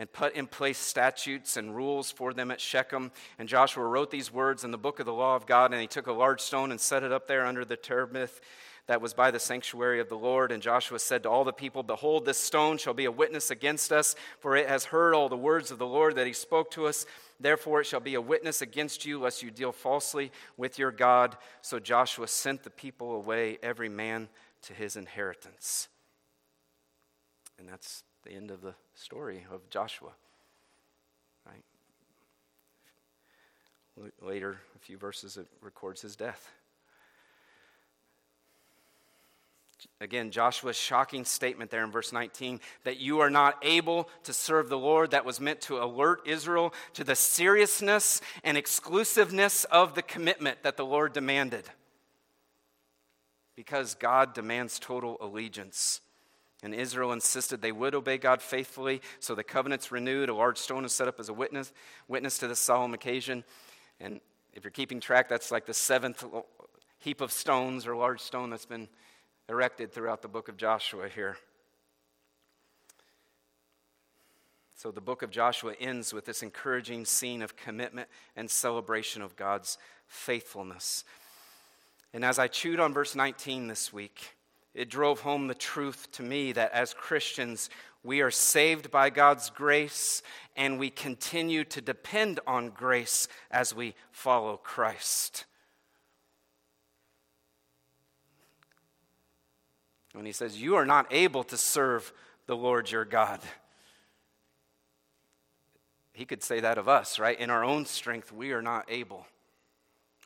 and 0.00 0.10
put 0.10 0.34
in 0.34 0.46
place 0.46 0.78
statutes 0.78 1.58
and 1.58 1.76
rules 1.76 2.10
for 2.10 2.32
them 2.32 2.50
at 2.50 2.58
Shechem. 2.58 3.12
And 3.38 3.46
Joshua 3.46 3.84
wrote 3.84 4.10
these 4.10 4.32
words 4.32 4.64
in 4.64 4.70
the 4.70 4.78
book 4.78 4.98
of 4.98 5.04
the 5.04 5.12
law 5.12 5.36
of 5.36 5.44
God, 5.44 5.72
and 5.72 5.80
he 5.80 5.86
took 5.86 6.06
a 6.06 6.12
large 6.12 6.40
stone 6.40 6.70
and 6.70 6.80
set 6.80 7.02
it 7.02 7.12
up 7.12 7.26
there 7.26 7.44
under 7.44 7.66
the 7.66 7.76
terebinth 7.76 8.40
that 8.90 9.00
was 9.00 9.14
by 9.14 9.30
the 9.30 9.38
sanctuary 9.38 10.00
of 10.00 10.08
the 10.08 10.18
Lord. 10.18 10.50
And 10.50 10.60
Joshua 10.60 10.98
said 10.98 11.22
to 11.22 11.30
all 11.30 11.44
the 11.44 11.52
people, 11.52 11.84
Behold, 11.84 12.24
this 12.24 12.38
stone 12.38 12.76
shall 12.76 12.92
be 12.92 13.04
a 13.04 13.12
witness 13.12 13.52
against 13.52 13.92
us, 13.92 14.16
for 14.40 14.56
it 14.56 14.68
has 14.68 14.86
heard 14.86 15.14
all 15.14 15.28
the 15.28 15.36
words 15.36 15.70
of 15.70 15.78
the 15.78 15.86
Lord 15.86 16.16
that 16.16 16.26
he 16.26 16.32
spoke 16.32 16.72
to 16.72 16.88
us. 16.88 17.06
Therefore, 17.38 17.82
it 17.82 17.86
shall 17.86 18.00
be 18.00 18.14
a 18.14 18.20
witness 18.20 18.62
against 18.62 19.06
you, 19.06 19.20
lest 19.20 19.44
you 19.44 19.52
deal 19.52 19.70
falsely 19.70 20.32
with 20.56 20.76
your 20.76 20.90
God. 20.90 21.36
So 21.62 21.78
Joshua 21.78 22.26
sent 22.26 22.64
the 22.64 22.70
people 22.70 23.14
away, 23.14 23.58
every 23.62 23.88
man 23.88 24.28
to 24.62 24.74
his 24.74 24.96
inheritance. 24.96 25.86
And 27.60 27.68
that's 27.68 28.02
the 28.24 28.32
end 28.32 28.50
of 28.50 28.60
the 28.60 28.74
story 28.94 29.46
of 29.52 29.70
Joshua. 29.70 30.10
Right? 31.46 31.62
Later, 34.20 34.58
a 34.74 34.78
few 34.80 34.98
verses, 34.98 35.36
it 35.36 35.46
records 35.62 36.02
his 36.02 36.16
death. 36.16 36.50
Again, 40.00 40.30
Joshua's 40.30 40.76
shocking 40.76 41.24
statement 41.24 41.70
there 41.70 41.84
in 41.84 41.90
verse 41.90 42.12
19 42.12 42.60
that 42.84 42.98
you 42.98 43.20
are 43.20 43.30
not 43.30 43.56
able 43.62 44.08
to 44.24 44.32
serve 44.32 44.68
the 44.68 44.78
Lord, 44.78 45.10
that 45.10 45.24
was 45.24 45.40
meant 45.40 45.60
to 45.62 45.82
alert 45.82 46.22
Israel 46.26 46.74
to 46.94 47.04
the 47.04 47.14
seriousness 47.14 48.20
and 48.44 48.56
exclusiveness 48.56 49.64
of 49.64 49.94
the 49.94 50.02
commitment 50.02 50.62
that 50.62 50.76
the 50.76 50.86
Lord 50.86 51.12
demanded. 51.12 51.64
Because 53.56 53.94
God 53.94 54.34
demands 54.34 54.78
total 54.78 55.16
allegiance. 55.20 56.00
And 56.62 56.74
Israel 56.74 57.12
insisted 57.12 57.62
they 57.62 57.72
would 57.72 57.94
obey 57.94 58.18
God 58.18 58.42
faithfully, 58.42 59.00
so 59.18 59.34
the 59.34 59.44
covenant's 59.44 59.90
renewed. 59.90 60.28
A 60.28 60.34
large 60.34 60.58
stone 60.58 60.84
is 60.84 60.92
set 60.92 61.08
up 61.08 61.18
as 61.18 61.28
a 61.28 61.34
witness, 61.34 61.72
witness 62.06 62.38
to 62.38 62.48
this 62.48 62.60
solemn 62.60 62.92
occasion. 62.92 63.44
And 63.98 64.20
if 64.52 64.64
you're 64.64 64.70
keeping 64.70 65.00
track, 65.00 65.28
that's 65.28 65.50
like 65.50 65.66
the 65.66 65.74
seventh 65.74 66.24
heap 66.98 67.20
of 67.20 67.32
stones 67.32 67.86
or 67.86 67.96
large 67.96 68.20
stone 68.20 68.50
that's 68.50 68.66
been 68.66 68.88
erected 69.50 69.92
throughout 69.92 70.22
the 70.22 70.28
book 70.28 70.48
of 70.48 70.56
Joshua 70.56 71.08
here. 71.08 71.36
So 74.76 74.92
the 74.92 75.00
book 75.00 75.22
of 75.22 75.30
Joshua 75.30 75.74
ends 75.80 76.14
with 76.14 76.24
this 76.24 76.42
encouraging 76.42 77.04
scene 77.04 77.42
of 77.42 77.56
commitment 77.56 78.08
and 78.36 78.48
celebration 78.48 79.22
of 79.22 79.34
God's 79.34 79.76
faithfulness. 80.06 81.04
And 82.14 82.24
as 82.24 82.38
I 82.38 82.46
chewed 82.46 82.78
on 82.78 82.94
verse 82.94 83.16
19 83.16 83.66
this 83.66 83.92
week, 83.92 84.36
it 84.72 84.88
drove 84.88 85.20
home 85.20 85.48
the 85.48 85.54
truth 85.54 86.10
to 86.12 86.22
me 86.22 86.52
that 86.52 86.72
as 86.72 86.94
Christians, 86.94 87.70
we 88.04 88.20
are 88.20 88.30
saved 88.30 88.92
by 88.92 89.10
God's 89.10 89.50
grace 89.50 90.22
and 90.56 90.78
we 90.78 90.90
continue 90.90 91.64
to 91.64 91.80
depend 91.80 92.38
on 92.46 92.70
grace 92.70 93.26
as 93.50 93.74
we 93.74 93.94
follow 94.12 94.56
Christ. 94.56 95.44
When 100.12 100.26
he 100.26 100.32
says, 100.32 100.60
You 100.60 100.76
are 100.76 100.86
not 100.86 101.06
able 101.10 101.44
to 101.44 101.56
serve 101.56 102.12
the 102.46 102.56
Lord 102.56 102.90
your 102.90 103.04
God. 103.04 103.40
He 106.12 106.24
could 106.24 106.42
say 106.42 106.60
that 106.60 106.78
of 106.78 106.88
us, 106.88 107.18
right? 107.18 107.38
In 107.38 107.50
our 107.50 107.64
own 107.64 107.86
strength, 107.86 108.32
we 108.32 108.52
are 108.52 108.62
not 108.62 108.86
able. 108.88 109.26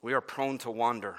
We 0.03 0.13
are 0.13 0.21
prone 0.21 0.59
to 0.59 0.71
wander. 0.71 1.17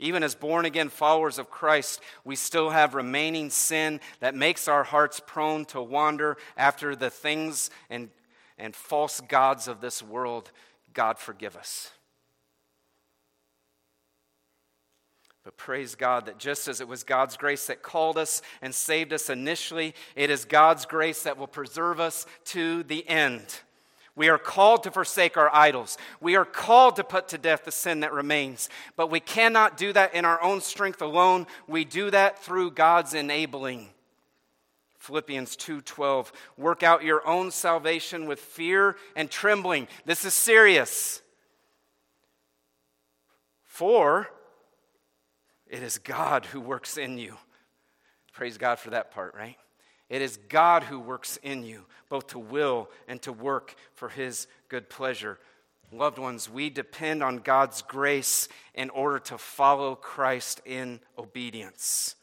Even 0.00 0.22
as 0.22 0.34
born 0.34 0.64
again 0.64 0.90
followers 0.90 1.38
of 1.38 1.50
Christ, 1.50 2.00
we 2.24 2.36
still 2.36 2.70
have 2.70 2.94
remaining 2.94 3.50
sin 3.50 4.00
that 4.20 4.34
makes 4.34 4.68
our 4.68 4.84
hearts 4.84 5.20
prone 5.24 5.64
to 5.66 5.82
wander 5.82 6.36
after 6.56 6.94
the 6.94 7.10
things 7.10 7.70
and, 7.90 8.10
and 8.58 8.76
false 8.76 9.20
gods 9.20 9.66
of 9.66 9.80
this 9.80 10.02
world. 10.02 10.52
God 10.92 11.18
forgive 11.18 11.56
us. 11.56 11.90
But 15.48 15.56
praise 15.56 15.94
God 15.94 16.26
that 16.26 16.36
just 16.36 16.68
as 16.68 16.82
it 16.82 16.88
was 16.88 17.04
God's 17.04 17.38
grace 17.38 17.68
that 17.68 17.82
called 17.82 18.18
us 18.18 18.42
and 18.60 18.74
saved 18.74 19.14
us 19.14 19.30
initially, 19.30 19.94
it 20.14 20.28
is 20.28 20.44
God's 20.44 20.84
grace 20.84 21.22
that 21.22 21.38
will 21.38 21.46
preserve 21.46 22.00
us 22.00 22.26
to 22.48 22.82
the 22.82 23.08
end. 23.08 23.60
We 24.14 24.28
are 24.28 24.36
called 24.36 24.82
to 24.82 24.90
forsake 24.90 25.38
our 25.38 25.48
idols. 25.54 25.96
We 26.20 26.36
are 26.36 26.44
called 26.44 26.96
to 26.96 27.02
put 27.02 27.28
to 27.28 27.38
death 27.38 27.64
the 27.64 27.72
sin 27.72 28.00
that 28.00 28.12
remains. 28.12 28.68
But 28.94 29.10
we 29.10 29.20
cannot 29.20 29.78
do 29.78 29.90
that 29.94 30.12
in 30.12 30.26
our 30.26 30.42
own 30.42 30.60
strength 30.60 31.00
alone. 31.00 31.46
We 31.66 31.86
do 31.86 32.10
that 32.10 32.44
through 32.44 32.72
God's 32.72 33.14
enabling. 33.14 33.88
Philippians 34.98 35.56
2:12 35.56 36.30
Work 36.58 36.82
out 36.82 37.04
your 37.04 37.26
own 37.26 37.52
salvation 37.52 38.26
with 38.26 38.38
fear 38.38 38.98
and 39.16 39.30
trembling. 39.30 39.88
This 40.04 40.26
is 40.26 40.34
serious. 40.34 41.22
For 43.64 44.28
it 45.68 45.82
is 45.82 45.98
God 45.98 46.46
who 46.46 46.60
works 46.60 46.96
in 46.96 47.18
you. 47.18 47.36
Praise 48.32 48.58
God 48.58 48.78
for 48.78 48.90
that 48.90 49.10
part, 49.10 49.34
right? 49.34 49.56
It 50.08 50.22
is 50.22 50.38
God 50.48 50.84
who 50.84 50.98
works 50.98 51.38
in 51.42 51.64
you, 51.64 51.84
both 52.08 52.28
to 52.28 52.38
will 52.38 52.88
and 53.06 53.20
to 53.22 53.32
work 53.32 53.74
for 53.94 54.08
his 54.08 54.46
good 54.68 54.88
pleasure. 54.88 55.38
Loved 55.92 56.18
ones, 56.18 56.48
we 56.48 56.70
depend 56.70 57.22
on 57.22 57.38
God's 57.38 57.82
grace 57.82 58.48
in 58.74 58.90
order 58.90 59.18
to 59.20 59.38
follow 59.38 59.94
Christ 59.94 60.60
in 60.64 61.00
obedience. 61.18 62.14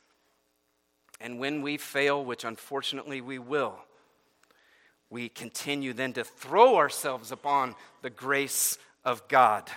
And 1.19 1.39
when 1.39 1.62
we 1.62 1.77
fail, 1.77 2.23
which 2.23 2.43
unfortunately 2.43 3.21
we 3.21 3.39
will, 3.39 3.75
we 5.10 5.29
continue 5.29 5.93
then 5.93 6.13
to 6.13 6.23
throw 6.23 6.75
ourselves 6.77 7.31
upon 7.31 7.75
the 8.01 8.10
grace 8.10 8.77
of 9.03 9.27
God. 9.27 9.69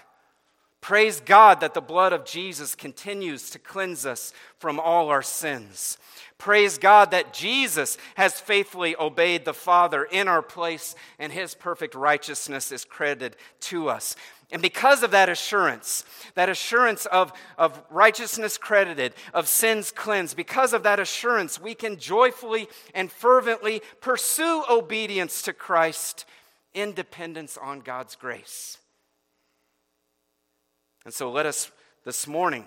Praise 0.80 1.20
God 1.20 1.60
that 1.60 1.74
the 1.74 1.80
blood 1.80 2.12
of 2.12 2.24
Jesus 2.24 2.74
continues 2.74 3.50
to 3.50 3.58
cleanse 3.58 4.06
us 4.06 4.32
from 4.58 4.78
all 4.78 5.08
our 5.08 5.22
sins. 5.22 5.98
Praise 6.38 6.78
God 6.78 7.10
that 7.10 7.32
Jesus 7.32 7.98
has 8.14 8.40
faithfully 8.40 8.94
obeyed 8.96 9.44
the 9.44 9.52
Father 9.52 10.04
in 10.04 10.28
our 10.28 10.42
place, 10.42 10.94
and 11.18 11.32
his 11.32 11.54
perfect 11.54 11.96
righteousness 11.96 12.70
is 12.70 12.84
credited 12.84 13.36
to 13.60 13.88
us. 13.88 14.14
And 14.50 14.62
because 14.62 15.02
of 15.02 15.10
that 15.10 15.28
assurance, 15.28 16.04
that 16.34 16.48
assurance 16.48 17.06
of, 17.06 17.32
of 17.58 17.82
righteousness 17.90 18.56
credited, 18.56 19.12
of 19.34 19.46
sins 19.46 19.90
cleansed, 19.90 20.36
because 20.36 20.72
of 20.72 20.84
that 20.84 21.00
assurance, 21.00 21.60
we 21.60 21.74
can 21.74 21.98
joyfully 21.98 22.68
and 22.94 23.12
fervently 23.12 23.82
pursue 24.00 24.64
obedience 24.70 25.42
to 25.42 25.52
Christ 25.52 26.24
in 26.72 26.94
dependence 26.94 27.58
on 27.58 27.80
God's 27.80 28.14
grace. 28.16 28.78
And 31.08 31.14
so 31.14 31.30
let 31.30 31.46
us 31.46 31.70
this 32.04 32.26
morning, 32.26 32.66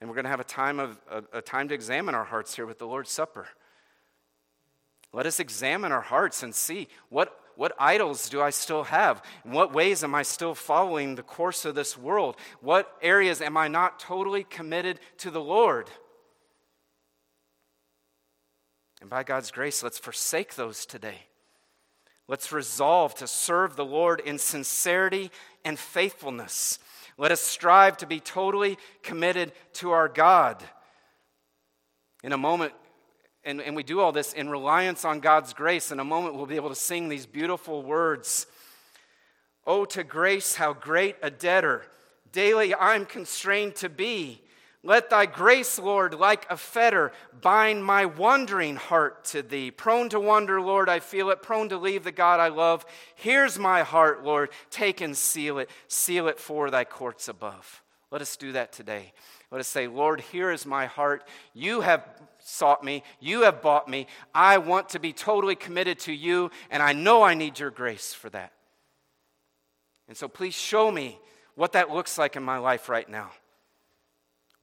and 0.00 0.10
we're 0.10 0.16
going 0.16 0.24
to 0.24 0.30
have 0.30 0.40
a 0.40 0.42
time, 0.42 0.80
of, 0.80 0.98
a, 1.08 1.38
a 1.38 1.40
time 1.40 1.68
to 1.68 1.74
examine 1.74 2.12
our 2.12 2.24
hearts 2.24 2.56
here 2.56 2.66
with 2.66 2.80
the 2.80 2.88
Lord's 2.88 3.12
Supper. 3.12 3.46
Let 5.12 5.26
us 5.26 5.38
examine 5.38 5.92
our 5.92 6.00
hearts 6.00 6.42
and 6.42 6.52
see 6.52 6.88
what, 7.08 7.38
what 7.54 7.72
idols 7.78 8.28
do 8.28 8.42
I 8.42 8.50
still 8.50 8.82
have? 8.82 9.22
In 9.44 9.52
what 9.52 9.72
ways 9.72 10.02
am 10.02 10.16
I 10.16 10.24
still 10.24 10.56
following 10.56 11.14
the 11.14 11.22
course 11.22 11.64
of 11.64 11.76
this 11.76 11.96
world? 11.96 12.34
What 12.60 12.92
areas 13.00 13.40
am 13.40 13.56
I 13.56 13.68
not 13.68 14.00
totally 14.00 14.42
committed 14.42 14.98
to 15.18 15.30
the 15.30 15.40
Lord? 15.40 15.88
And 19.00 19.08
by 19.08 19.22
God's 19.22 19.52
grace, 19.52 19.84
let's 19.84 20.00
forsake 20.00 20.56
those 20.56 20.84
today. 20.84 21.26
Let's 22.28 22.50
resolve 22.52 23.14
to 23.16 23.26
serve 23.26 23.76
the 23.76 23.84
Lord 23.84 24.20
in 24.20 24.38
sincerity 24.38 25.30
and 25.64 25.78
faithfulness. 25.78 26.78
Let 27.18 27.32
us 27.32 27.40
strive 27.40 27.96
to 27.98 28.06
be 28.06 28.20
totally 28.20 28.78
committed 29.02 29.52
to 29.74 29.92
our 29.92 30.08
God. 30.08 30.62
In 32.24 32.32
a 32.32 32.38
moment, 32.38 32.72
and, 33.44 33.60
and 33.60 33.76
we 33.76 33.84
do 33.84 34.00
all 34.00 34.10
this 34.10 34.32
in 34.32 34.50
reliance 34.50 35.04
on 35.04 35.20
God's 35.20 35.54
grace. 35.54 35.92
In 35.92 36.00
a 36.00 36.04
moment, 36.04 36.34
we'll 36.34 36.46
be 36.46 36.56
able 36.56 36.68
to 36.68 36.74
sing 36.74 37.08
these 37.08 37.26
beautiful 37.26 37.82
words 37.82 38.46
Oh, 39.68 39.84
to 39.86 40.04
grace, 40.04 40.54
how 40.54 40.72
great 40.72 41.16
a 41.22 41.30
debtor 41.30 41.82
daily 42.30 42.72
I'm 42.74 43.04
constrained 43.04 43.74
to 43.76 43.88
be. 43.88 44.40
Let 44.86 45.10
thy 45.10 45.26
grace, 45.26 45.80
Lord, 45.80 46.14
like 46.14 46.46
a 46.48 46.56
fetter, 46.56 47.10
bind 47.42 47.84
my 47.84 48.06
wandering 48.06 48.76
heart 48.76 49.24
to 49.24 49.42
thee. 49.42 49.72
Prone 49.72 50.08
to 50.10 50.20
wander, 50.20 50.60
Lord, 50.60 50.88
I 50.88 51.00
feel 51.00 51.30
it. 51.30 51.42
Prone 51.42 51.68
to 51.70 51.76
leave 51.76 52.04
the 52.04 52.12
God 52.12 52.38
I 52.38 52.48
love. 52.48 52.86
Here's 53.16 53.58
my 53.58 53.82
heart, 53.82 54.22
Lord. 54.22 54.50
Take 54.70 55.00
and 55.00 55.16
seal 55.16 55.58
it. 55.58 55.70
Seal 55.88 56.28
it 56.28 56.38
for 56.38 56.70
thy 56.70 56.84
courts 56.84 57.26
above. 57.26 57.82
Let 58.12 58.22
us 58.22 58.36
do 58.36 58.52
that 58.52 58.72
today. 58.72 59.12
Let 59.50 59.58
us 59.58 59.66
say, 59.66 59.88
Lord, 59.88 60.20
here 60.20 60.52
is 60.52 60.64
my 60.64 60.86
heart. 60.86 61.26
You 61.52 61.80
have 61.80 62.08
sought 62.38 62.84
me. 62.84 63.02
You 63.18 63.42
have 63.42 63.60
bought 63.60 63.88
me. 63.88 64.06
I 64.32 64.58
want 64.58 64.90
to 64.90 65.00
be 65.00 65.12
totally 65.12 65.56
committed 65.56 65.98
to 66.00 66.12
you, 66.12 66.52
and 66.70 66.80
I 66.80 66.92
know 66.92 67.24
I 67.24 67.34
need 67.34 67.58
your 67.58 67.72
grace 67.72 68.14
for 68.14 68.30
that. 68.30 68.52
And 70.06 70.16
so 70.16 70.28
please 70.28 70.54
show 70.54 70.92
me 70.92 71.18
what 71.56 71.72
that 71.72 71.90
looks 71.90 72.18
like 72.18 72.36
in 72.36 72.44
my 72.44 72.58
life 72.58 72.88
right 72.88 73.08
now. 73.08 73.32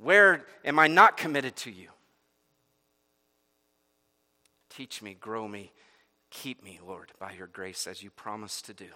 Where 0.04 0.45
am 0.66 0.78
I 0.78 0.88
not 0.88 1.18
committed 1.18 1.56
to 1.58 1.72
you? 1.72 1.89
Teach 4.70 5.01
me, 5.01 5.14
grow 5.14 5.47
me, 5.47 5.72
Keep 6.34 6.64
me, 6.64 6.80
Lord, 6.86 7.12
by 7.20 7.34
your 7.34 7.45
grace 7.45 7.86
as 7.86 8.01
you 8.01 8.10
promised 8.10 8.66
to 8.66 8.74
do. 8.74 8.88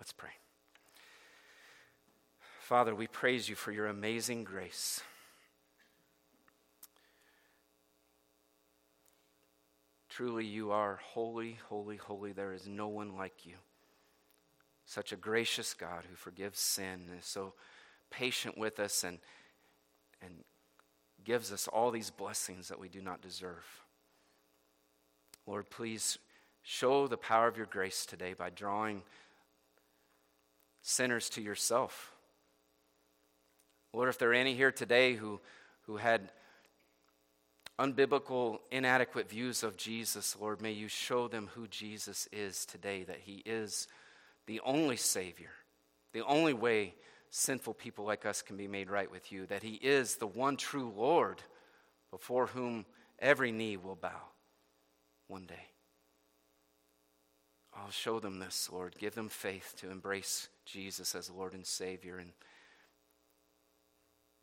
Let's 0.00 0.10
pray. 0.10 0.30
Father, 2.60 2.94
we 2.94 3.06
praise 3.06 3.46
you 3.46 3.54
for 3.54 3.72
your 3.72 3.88
amazing 3.88 4.44
grace. 4.44 5.02
Truly, 10.08 10.46
you 10.46 10.70
are 10.70 10.98
holy, 11.02 11.58
holy, 11.68 11.96
holy. 11.96 12.32
There 12.32 12.54
is 12.54 12.66
no 12.66 12.88
one 12.88 13.14
like 13.14 13.44
you. 13.44 13.56
Such 14.86 15.12
a 15.12 15.16
gracious 15.16 15.74
God 15.74 16.04
who 16.08 16.16
forgives 16.16 16.58
sin 16.58 17.04
and 17.10 17.18
is 17.18 17.26
so 17.26 17.52
patient 18.10 18.56
with 18.56 18.80
us 18.80 19.04
and, 19.04 19.18
and 20.22 20.32
gives 21.24 21.52
us 21.52 21.68
all 21.68 21.90
these 21.90 22.10
blessings 22.10 22.68
that 22.68 22.80
we 22.80 22.88
do 22.88 23.00
not 23.00 23.20
deserve. 23.20 23.64
Lord, 25.46 25.70
please 25.70 26.18
show 26.62 27.06
the 27.06 27.16
power 27.16 27.48
of 27.48 27.56
your 27.56 27.66
grace 27.66 28.04
today 28.04 28.34
by 28.34 28.50
drawing 28.50 29.02
sinners 30.82 31.28
to 31.30 31.42
yourself. 31.42 32.12
Lord, 33.92 34.08
if 34.08 34.18
there 34.18 34.30
are 34.30 34.34
any 34.34 34.54
here 34.54 34.72
today 34.72 35.14
who, 35.14 35.40
who 35.86 35.96
had 35.96 36.30
unbiblical, 37.78 38.58
inadequate 38.70 39.30
views 39.30 39.62
of 39.62 39.76
Jesus, 39.76 40.36
Lord, 40.38 40.60
may 40.60 40.72
you 40.72 40.88
show 40.88 41.28
them 41.28 41.48
who 41.54 41.66
Jesus 41.68 42.28
is 42.32 42.66
today, 42.66 43.04
that 43.04 43.20
he 43.20 43.42
is 43.46 43.88
the 44.46 44.60
only 44.64 44.96
Savior, 44.96 45.50
the 46.12 46.24
only 46.24 46.52
way 46.52 46.94
sinful 47.30 47.74
people 47.74 48.04
like 48.04 48.24
us 48.26 48.42
can 48.42 48.56
be 48.56 48.68
made 48.68 48.90
right 48.90 49.10
with 49.10 49.30
you, 49.30 49.46
that 49.46 49.62
he 49.62 49.74
is 49.74 50.16
the 50.16 50.26
one 50.26 50.56
true 50.56 50.92
Lord 50.96 51.42
before 52.10 52.46
whom 52.46 52.86
every 53.18 53.52
knee 53.52 53.76
will 53.76 53.96
bow 53.96 54.22
one 55.26 55.46
day. 55.46 55.68
I'll 57.74 57.90
show 57.90 58.18
them 58.18 58.38
this, 58.38 58.68
Lord. 58.72 58.96
Give 58.98 59.14
them 59.14 59.28
faith 59.28 59.74
to 59.78 59.90
embrace 59.90 60.48
Jesus 60.64 61.14
as 61.14 61.30
Lord 61.30 61.54
and 61.54 61.66
Savior. 61.66 62.18
And 62.18 62.32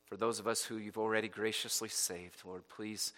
for 0.05 0.15
those 0.15 0.39
of 0.39 0.47
us 0.47 0.63
who 0.63 0.77
you've 0.77 0.97
already 0.97 1.27
graciously 1.27 1.89
saved, 1.89 2.43
Lord, 2.45 2.67
please 2.69 3.13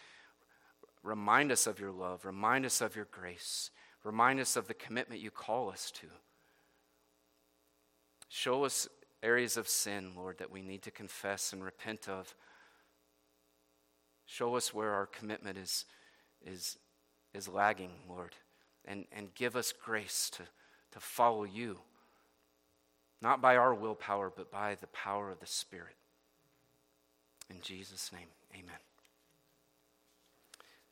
remind 1.04 1.52
us 1.52 1.68
of 1.68 1.80
your 1.80 1.92
love, 1.92 2.26
remind 2.26 2.66
us 2.66 2.82
of 2.82 2.96
your 2.96 3.08
grace, 3.12 3.70
remind 4.04 4.40
us 4.40 4.56
of 4.56 4.68
the 4.68 4.74
commitment 4.74 5.22
you 5.22 5.30
call 5.30 5.70
us 5.70 5.92
to. 5.92 6.08
Show 8.30 8.66
us 8.66 8.88
areas 9.24 9.58
of 9.58 9.68
sin, 9.68 10.12
Lord, 10.16 10.38
that 10.38 10.52
we 10.52 10.62
need 10.62 10.84
to 10.84 10.92
confess 10.92 11.54
and 11.54 11.64
repent 11.64 12.08
of. 12.08 12.34
Show 14.26 14.56
us 14.56 14.74
where 14.74 14.94
our 14.94 15.06
commitment 15.06 15.58
is, 15.58 15.86
is, 16.46 16.78
is 17.34 17.48
lagging, 17.48 17.92
Lord, 18.10 18.36
and, 18.86 19.06
and 19.12 19.34
give 19.34 19.56
us 19.56 19.74
grace 19.74 20.30
to, 20.32 20.44
to 20.92 21.00
follow 21.00 21.44
you, 21.44 21.80
not 23.22 23.42
by 23.42 23.56
our 23.56 23.74
willpower, 23.74 24.32
but 24.36 24.52
by 24.52 24.76
the 24.76 24.88
power 24.88 25.32
of 25.32 25.40
the 25.40 25.48
Spirit. 25.48 25.96
In 27.50 27.62
Jesus' 27.62 28.12
name, 28.12 28.28
amen. 28.54 28.80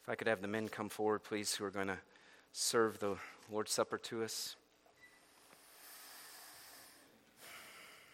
If 0.02 0.10
I 0.10 0.16
could 0.16 0.28
have 0.28 0.42
the 0.42 0.48
men 0.48 0.70
come 0.70 0.90
forward, 0.90 1.24
please, 1.24 1.56
who 1.56 1.66
are 1.66 1.72
going 1.72 1.88
to 1.88 2.00
serve 2.52 3.00
the 3.00 3.18
Lord's 3.52 3.72
Supper 3.72 3.98
to 3.98 4.24
us. 4.24 4.56